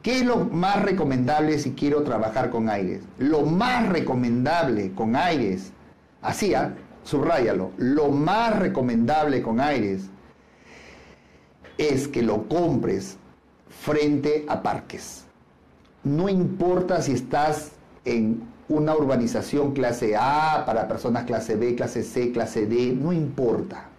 ¿Qué 0.08 0.20
es 0.20 0.26
lo 0.26 0.38
más 0.38 0.84
recomendable 0.84 1.60
si 1.60 1.72
quiero 1.74 2.04
trabajar 2.04 2.50
con 2.50 2.70
aires? 2.70 3.02
Lo 3.18 3.42
más 3.42 3.90
recomendable 3.90 4.94
con 4.94 5.18
aires, 5.18 5.74
así, 6.22 6.54
¿ah? 6.54 6.76
subráyalo, 7.04 7.74
lo 7.76 8.08
más 8.08 8.58
recomendable 8.58 9.42
con 9.42 9.60
aires 9.60 10.04
es 11.78 12.08
que 12.08 12.22
lo 12.22 12.48
compres 12.48 13.18
frente 13.70 14.46
a 14.48 14.64
parques. 14.64 15.26
No 16.06 16.30
importa 16.30 17.02
si 17.02 17.12
estás 17.12 17.74
en 18.06 18.44
una 18.70 18.96
urbanización 18.96 19.74
clase 19.74 20.16
A 20.16 20.64
para 20.66 20.88
personas 20.88 21.26
clase 21.26 21.58
B, 21.58 21.76
clase 21.76 22.04
C, 22.04 22.32
clase 22.32 22.66
D, 22.66 22.94
no 22.98 23.12
importa. 23.12 23.90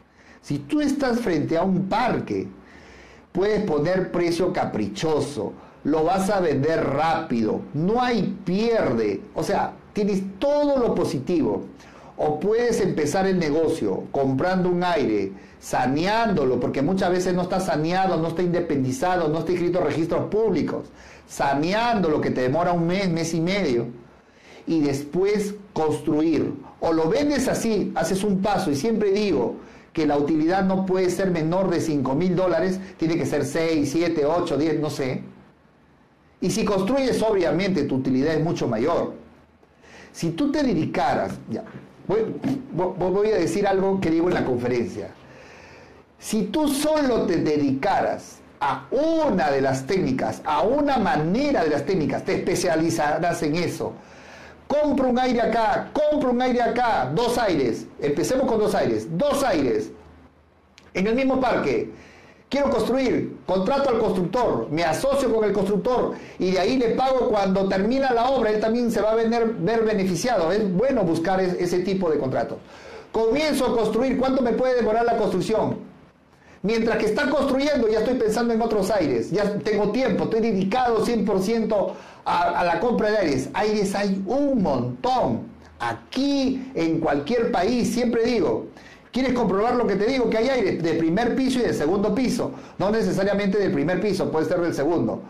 Si 0.41 0.59
tú 0.59 0.81
estás 0.81 1.21
frente 1.21 1.59
a 1.59 1.65
un 1.65 1.87
parque, 1.87 2.49
puedes 3.31 3.63
poner 3.65 4.11
precio 4.11 4.55
caprichoso, 4.55 5.53
lo 5.89 6.05
vas 6.05 6.29
a 6.31 6.41
vender 6.41 6.85
rápido, 6.85 7.63
no 7.73 8.03
hay 8.03 8.37
pierde, 8.45 9.23
o 9.35 9.43
sea, 9.43 9.73
tienes 9.93 10.23
todo 10.39 10.79
lo 10.79 10.95
positivo. 10.95 11.65
O 12.21 12.41
puedes 12.41 12.81
empezar 12.81 13.27
el 13.27 13.39
negocio 13.39 14.05
comprando 14.11 14.69
un 14.69 14.83
aire, 14.83 15.33
saneándolo, 15.61 16.59
porque 16.59 16.83
muchas 16.83 17.11
veces 17.11 17.33
no 17.33 17.43
está 17.43 17.61
saneado, 17.61 18.17
no 18.17 18.29
está 18.29 18.43
independizado, 18.43 19.29
no 19.29 19.39
está 19.39 19.53
inscrito 19.53 19.79
en 19.79 19.87
registros 19.87 20.29
públicos, 20.29 20.87
saneando 21.29 22.21
que 22.21 22.31
te 22.31 22.43
demora 22.43 22.73
un 22.73 22.89
mes, 22.89 23.09
mes 23.09 23.35
y 23.35 23.41
medio, 23.41 23.87
y 24.67 24.81
después 24.81 25.55
construir. 25.73 26.55
O 26.81 26.93
lo 26.93 27.09
vendes 27.09 27.47
así, 27.47 27.93
haces 27.95 28.25
un 28.25 28.43
paso, 28.43 28.73
y 28.73 28.77
siempre 28.77 29.13
digo 29.13 29.55
que 29.93 30.05
la 30.05 30.19
utilidad 30.19 30.65
no 30.65 30.87
puede 30.87 31.11
ser 31.11 31.31
menor 31.31 31.71
de 31.71 31.81
5 31.81 32.15
mil 32.17 32.35
dólares, 32.35 32.81
tiene 32.97 33.17
que 33.17 33.27
ser 33.27 33.45
6, 33.45 33.89
7, 33.91 34.27
8, 34.27 34.59
10, 34.59 34.81
no 34.81 34.91
sé 34.91 35.23
y 36.41 36.51
si 36.51 36.65
construyes, 36.65 37.23
obviamente, 37.23 37.85
tu 37.85 37.97
utilidad 37.97 38.35
es 38.35 38.43
mucho 38.43 38.69
mayor. 38.69 39.15
Si 40.13 40.31
tú 40.31 40.53
te 40.53 40.63
dedicaras, 40.63 41.33
ya, 41.51 41.65
voy, 42.07 43.29
a 43.31 43.37
decir 43.37 43.67
algo 43.67 44.01
que 44.01 44.11
digo 44.11 44.29
en 44.29 44.35
la 44.35 44.45
conferencia. 44.45 45.11
Si 46.19 46.45
tú 46.45 46.69
solo 46.69 47.23
te 47.27 47.39
dedicaras 47.39 48.39
a 48.61 48.87
una 48.91 49.51
de 49.51 49.61
las 49.61 49.87
técnicas, 49.87 50.41
a 50.45 50.63
una 50.63 50.99
manera 50.99 51.65
de 51.65 51.71
las 51.71 51.85
técnicas, 51.85 52.25
te 52.25 52.37
especializarás 52.37 53.43
en 53.43 53.57
eso. 53.57 53.93
Compro 54.67 55.09
un 55.09 55.19
aire 55.19 55.41
acá, 55.41 55.91
compro 55.93 56.31
un 56.31 56.43
aire 56.43 56.63
acá, 56.63 57.11
dos 57.15 57.39
aires. 57.39 57.87
Empecemos 58.01 58.47
con 58.47 58.59
dos 58.59 58.75
aires, 58.75 59.07
dos 59.17 59.43
aires. 59.43 59.91
En 60.95 61.07
el 61.07 61.15
mismo 61.15 61.41
parque 61.41 61.91
Quiero 62.49 62.71
construir, 62.71 63.37
contrato 63.45 63.91
al 63.91 63.99
constructor, 63.99 64.69
me 64.71 64.83
asocio 64.83 65.35
con 65.35 65.45
el 65.45 65.53
constructor 65.53 66.15
y 66.39 66.53
de 66.53 66.59
ahí 66.59 66.79
le 66.79 66.91
pago 66.91 67.29
cuando 67.29 67.69
termina 67.69 68.11
la 68.15 68.31
obra, 68.31 68.49
él 68.51 68.59
también 68.59 68.91
se 68.91 69.03
va 69.03 69.13
a 69.13 69.15
ver, 69.17 69.29
beneficiado. 69.85 70.51
Es 70.51 70.73
bueno 70.73 71.03
buscar 71.03 71.41
ese 71.43 71.81
tipo 71.81 72.11
de 72.11 72.19
contratos. 72.19 72.57
Comienzo 73.13 73.67
a 73.67 73.77
construir, 73.77 74.17
¿cuánto 74.19 74.41
me 74.41 74.53
puede 74.53 74.77
demorar 74.77 75.05
la 75.05 75.19
construcción? 75.19 75.77
Mientras 76.63 76.97
que 76.97 77.05
está 77.05 77.29
construyendo, 77.29 77.87
ya 77.87 77.99
estoy 77.99 78.15
pensando 78.15 78.55
en 78.55 78.63
otros 78.63 78.91
aires, 78.91 79.31
ya 79.31 79.59
tengo 79.59 79.91
tiempo, 79.91 80.25
estoy 80.25 80.41
dedicado 80.41 81.05
100% 81.05 81.93
a, 82.25 82.61
a 82.61 82.65
la 82.65 82.81
compra 82.81 83.11
de 83.11 83.19
aires. 83.19 83.51
Aires 83.53 83.95
hay 83.95 84.23
un 84.27 84.63
montón. 84.63 85.59
Aquí, 85.81 86.73
en 86.75 86.99
cualquier 86.99 87.53
país, 87.53 87.93
siempre 87.93 88.25
digo, 88.25 88.67
¿Quieres 89.19 89.35
comprobar 89.35 89.75
lo 89.75 89.85
que 89.85 89.97
te 89.97 90.07
digo? 90.07 90.31
Que 90.31 90.39
hay 90.39 90.49
aire 90.49 90.77
de 90.77 90.95
primer 90.95 91.35
piso 91.35 91.59
y 91.59 91.63
de 91.63 91.75
segundo 91.75 92.15
piso. 92.15 92.53
No 92.79 92.89
necesariamente 92.93 93.59
del 93.59 93.73
primer 93.73 94.01
piso, 94.01 94.31
puede 94.31 94.47
ser 94.47 94.61
del 94.61 94.73
segundo. 94.73 95.23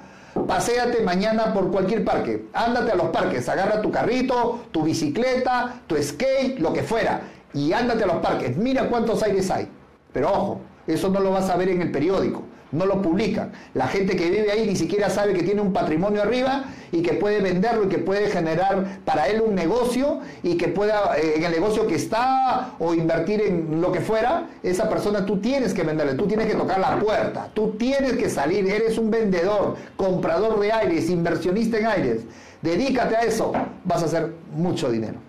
Paseate 0.46 1.02
mañana 1.02 1.54
por 1.54 1.70
cualquier 1.70 2.04
parque. 2.04 2.48
Ándate 2.52 2.92
a 2.92 2.96
los 2.96 3.06
parques. 3.06 3.48
Agarra 3.48 3.80
tu 3.80 3.90
carrito, 3.90 4.64
tu 4.72 4.82
bicicleta, 4.82 5.80
tu 5.86 5.96
skate, 5.96 6.58
lo 6.58 6.74
que 6.74 6.82
fuera. 6.82 7.22
Y 7.54 7.72
ándate 7.72 8.04
a 8.04 8.08
los 8.08 8.16
parques. 8.16 8.58
Mira 8.58 8.90
cuántos 8.90 9.22
aires 9.22 9.50
hay. 9.50 9.70
Pero 10.12 10.32
ojo, 10.32 10.60
eso 10.86 11.08
no 11.08 11.20
lo 11.20 11.30
vas 11.30 11.48
a 11.48 11.56
ver 11.56 11.70
en 11.70 11.80
el 11.80 11.90
periódico 11.90 12.42
no 12.72 12.86
lo 12.86 13.02
publican. 13.02 13.52
La 13.74 13.88
gente 13.88 14.16
que 14.16 14.30
vive 14.30 14.50
ahí 14.50 14.66
ni 14.66 14.76
siquiera 14.76 15.10
sabe 15.10 15.34
que 15.34 15.42
tiene 15.42 15.60
un 15.60 15.72
patrimonio 15.72 16.22
arriba 16.22 16.64
y 16.92 17.02
que 17.02 17.14
puede 17.14 17.40
venderlo 17.40 17.84
y 17.84 17.88
que 17.88 17.98
puede 17.98 18.28
generar 18.28 19.00
para 19.04 19.28
él 19.28 19.40
un 19.40 19.54
negocio 19.54 20.20
y 20.42 20.56
que 20.56 20.68
pueda, 20.68 21.16
eh, 21.18 21.34
en 21.36 21.44
el 21.44 21.52
negocio 21.52 21.86
que 21.86 21.94
está 21.94 22.74
o 22.78 22.94
invertir 22.94 23.40
en 23.42 23.80
lo 23.80 23.92
que 23.92 24.00
fuera, 24.00 24.46
esa 24.62 24.88
persona 24.88 25.24
tú 25.24 25.38
tienes 25.38 25.74
que 25.74 25.82
venderle, 25.82 26.14
tú 26.14 26.26
tienes 26.26 26.46
que 26.46 26.54
tocar 26.54 26.78
la 26.78 26.98
puerta, 26.98 27.48
tú 27.54 27.72
tienes 27.78 28.14
que 28.14 28.28
salir, 28.28 28.66
eres 28.68 28.98
un 28.98 29.10
vendedor, 29.10 29.76
comprador 29.96 30.60
de 30.60 30.72
aires, 30.72 31.10
inversionista 31.10 31.78
en 31.78 31.86
aires. 31.86 32.22
Dedícate 32.62 33.16
a 33.16 33.20
eso, 33.20 33.52
vas 33.84 34.02
a 34.02 34.06
hacer 34.06 34.32
mucho 34.54 34.90
dinero. 34.90 35.27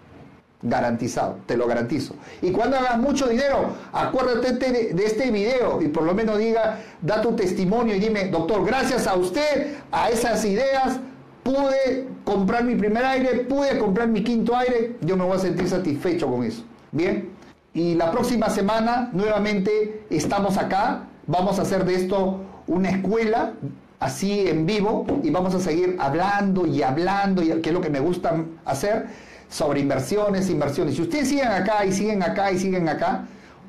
Garantizado, 0.61 1.37
te 1.45 1.55
lo 1.55 1.67
garantizo. 1.67 2.15
Y 2.41 2.51
cuando 2.51 2.75
hagas 2.75 2.97
mucho 2.97 3.27
dinero, 3.27 3.69
acuérdate 3.93 4.53
de, 4.93 5.03
este 5.05 5.31
video 5.31 5.81
y 5.81 5.87
por 5.87 6.03
lo 6.03 6.13
menos 6.13 6.37
diga, 6.37 6.79
da 7.01 7.21
tu 7.21 7.33
testimonio 7.33 7.95
y 7.95 7.99
dime, 7.99 8.25
doctor, 8.25 8.65
gracias 8.65 9.07
a 9.07 9.15
usted, 9.15 9.77
a 9.89 10.09
esas 10.09 10.43
ideas, 10.43 10.99
pude 11.43 12.09
comprar 12.25 12.65
mi 12.65 12.75
primer 12.75 13.05
aire, 13.05 13.45
pude 13.45 13.77
comprar 13.77 14.09
mi 14.09 14.21
quinto 14.21 14.53
aire, 14.53 14.97
yo 14.99 15.15
me 15.15 15.23
voy 15.23 15.37
a 15.37 15.39
sentir 15.39 15.69
satisfecho 15.69 16.29
con 16.29 16.43
eso. 16.43 16.63
Bien, 16.91 17.29
y 17.73 17.95
la 17.95 18.11
próxima 18.11 18.49
semana 18.49 19.11
nuevamente 19.13 20.03
estamos 20.09 20.57
acá, 20.57 21.05
vamos 21.25 21.57
a 21.59 21.61
hacer 21.61 21.85
de 21.85 21.95
esto 21.95 22.41
una 22.67 22.89
escuela 22.89 23.53
así 24.01 24.47
en 24.47 24.65
vivo 24.65 25.05
y 25.23 25.29
vamos 25.29 25.55
a 25.55 25.59
seguir 25.61 25.95
hablando 25.99 26.65
y 26.65 26.83
hablando, 26.83 27.41
y 27.41 27.61
que 27.61 27.69
es 27.69 27.73
lo 27.73 27.79
que 27.79 27.89
me 27.89 28.01
gusta 28.01 28.43
hacer 28.65 29.28
sobre 29.49 29.79
inversiones, 29.79 30.49
inversiones. 30.49 30.95
Si 30.95 31.01
ustedes 31.01 31.29
siguen 31.29 31.47
acá 31.47 31.85
y 31.85 31.91
siguen 31.91 32.23
acá 32.23 32.51
y 32.51 32.59
siguen 32.59 32.87
acá, 32.87 33.25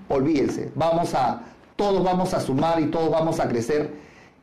olvídense, 0.08 0.70
vamos 0.74 1.14
a, 1.14 1.42
todos 1.76 2.04
vamos 2.04 2.34
a 2.34 2.40
sumar 2.40 2.80
y 2.80 2.86
todos 2.86 3.10
vamos 3.10 3.40
a 3.40 3.48
crecer 3.48 3.90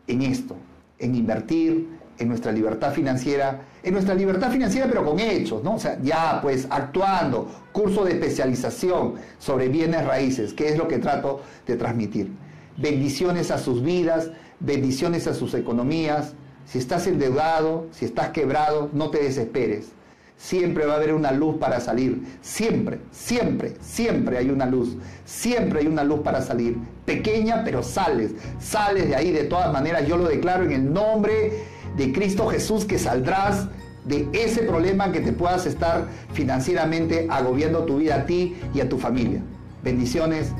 en 0.08 0.22
esto, 0.24 0.56
en 1.00 1.16
invertir, 1.16 1.98
en 2.20 2.28
nuestra 2.28 2.52
libertad 2.52 2.92
financiera, 2.94 3.62
en 3.84 3.94
nuestra 3.94 4.16
libertad 4.16 4.52
financiera 4.52 4.88
pero 4.88 5.06
con 5.06 5.20
hechos, 5.20 5.64
¿no? 5.64 5.76
O 5.76 5.80
sea, 5.80 6.00
ya 6.02 6.40
pues 6.42 6.68
actuando, 6.70 7.48
curso 7.72 8.04
de 8.04 8.14
especialización 8.14 9.16
sobre 9.38 9.70
bienes 9.70 10.06
raíces, 10.06 10.54
que 10.54 10.70
es 10.70 10.78
lo 10.78 10.88
que 10.88 10.98
trato 10.98 11.42
de 11.68 11.76
transmitir. 11.76 12.32
Bendiciones 12.78 13.52
a 13.52 13.60
sus 13.60 13.84
vidas, 13.84 14.32
bendiciones 14.60 15.28
a 15.28 15.34
sus 15.34 15.54
economías. 15.54 16.34
Si 16.66 16.80
estás 16.80 17.08
endeudado, 17.08 17.86
si 17.92 18.06
estás 18.06 18.30
quebrado, 18.30 18.90
no 18.94 19.10
te 19.10 19.24
desesperes. 19.24 19.90
Siempre 20.38 20.86
va 20.86 20.94
a 20.94 20.96
haber 20.98 21.14
una 21.14 21.32
luz 21.32 21.58
para 21.58 21.80
salir. 21.80 22.22
Siempre, 22.42 23.00
siempre, 23.12 23.74
siempre 23.82 24.38
hay 24.38 24.52
una 24.52 24.68
luz. 24.68 24.96
Siempre 25.26 25.80
hay 25.80 25.88
una 25.88 26.04
luz 26.04 26.20
para 26.20 26.42
salir. 26.42 26.78
Pequeña, 27.06 27.64
pero 27.66 27.82
sales. 27.82 28.32
Sales 28.60 29.10
de 29.10 29.16
ahí 29.16 29.32
de 29.32 29.46
todas 29.46 29.74
maneras. 29.74 30.08
Yo 30.08 30.16
lo 30.16 30.26
declaro 30.28 30.64
en 30.64 30.72
el 30.72 30.94
nombre 30.94 31.64
de 31.98 32.14
Cristo 32.14 32.48
Jesús 32.48 32.86
que 32.86 33.00
saldrás 33.00 33.68
de 34.06 34.30
ese 34.32 34.62
problema 34.62 35.12
que 35.12 35.20
te 35.20 35.34
puedas 35.34 35.66
estar 35.66 36.06
financieramente 36.34 37.28
agobiando 37.30 37.84
tu 37.84 37.98
vida 37.98 38.16
a 38.16 38.26
ti 38.26 38.56
y 38.74 38.80
a 38.80 38.88
tu 38.88 39.00
familia. 39.00 39.42
Bendiciones. 39.84 40.52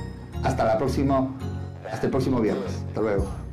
Hasta 0.44 0.64
la 0.64 0.78
próxima. 0.78 1.36
Hasta 1.92 2.08
el 2.08 2.12
próximo 2.12 2.42
viernes. 2.42 2.74
Hasta 2.88 3.02
luego. 3.02 3.47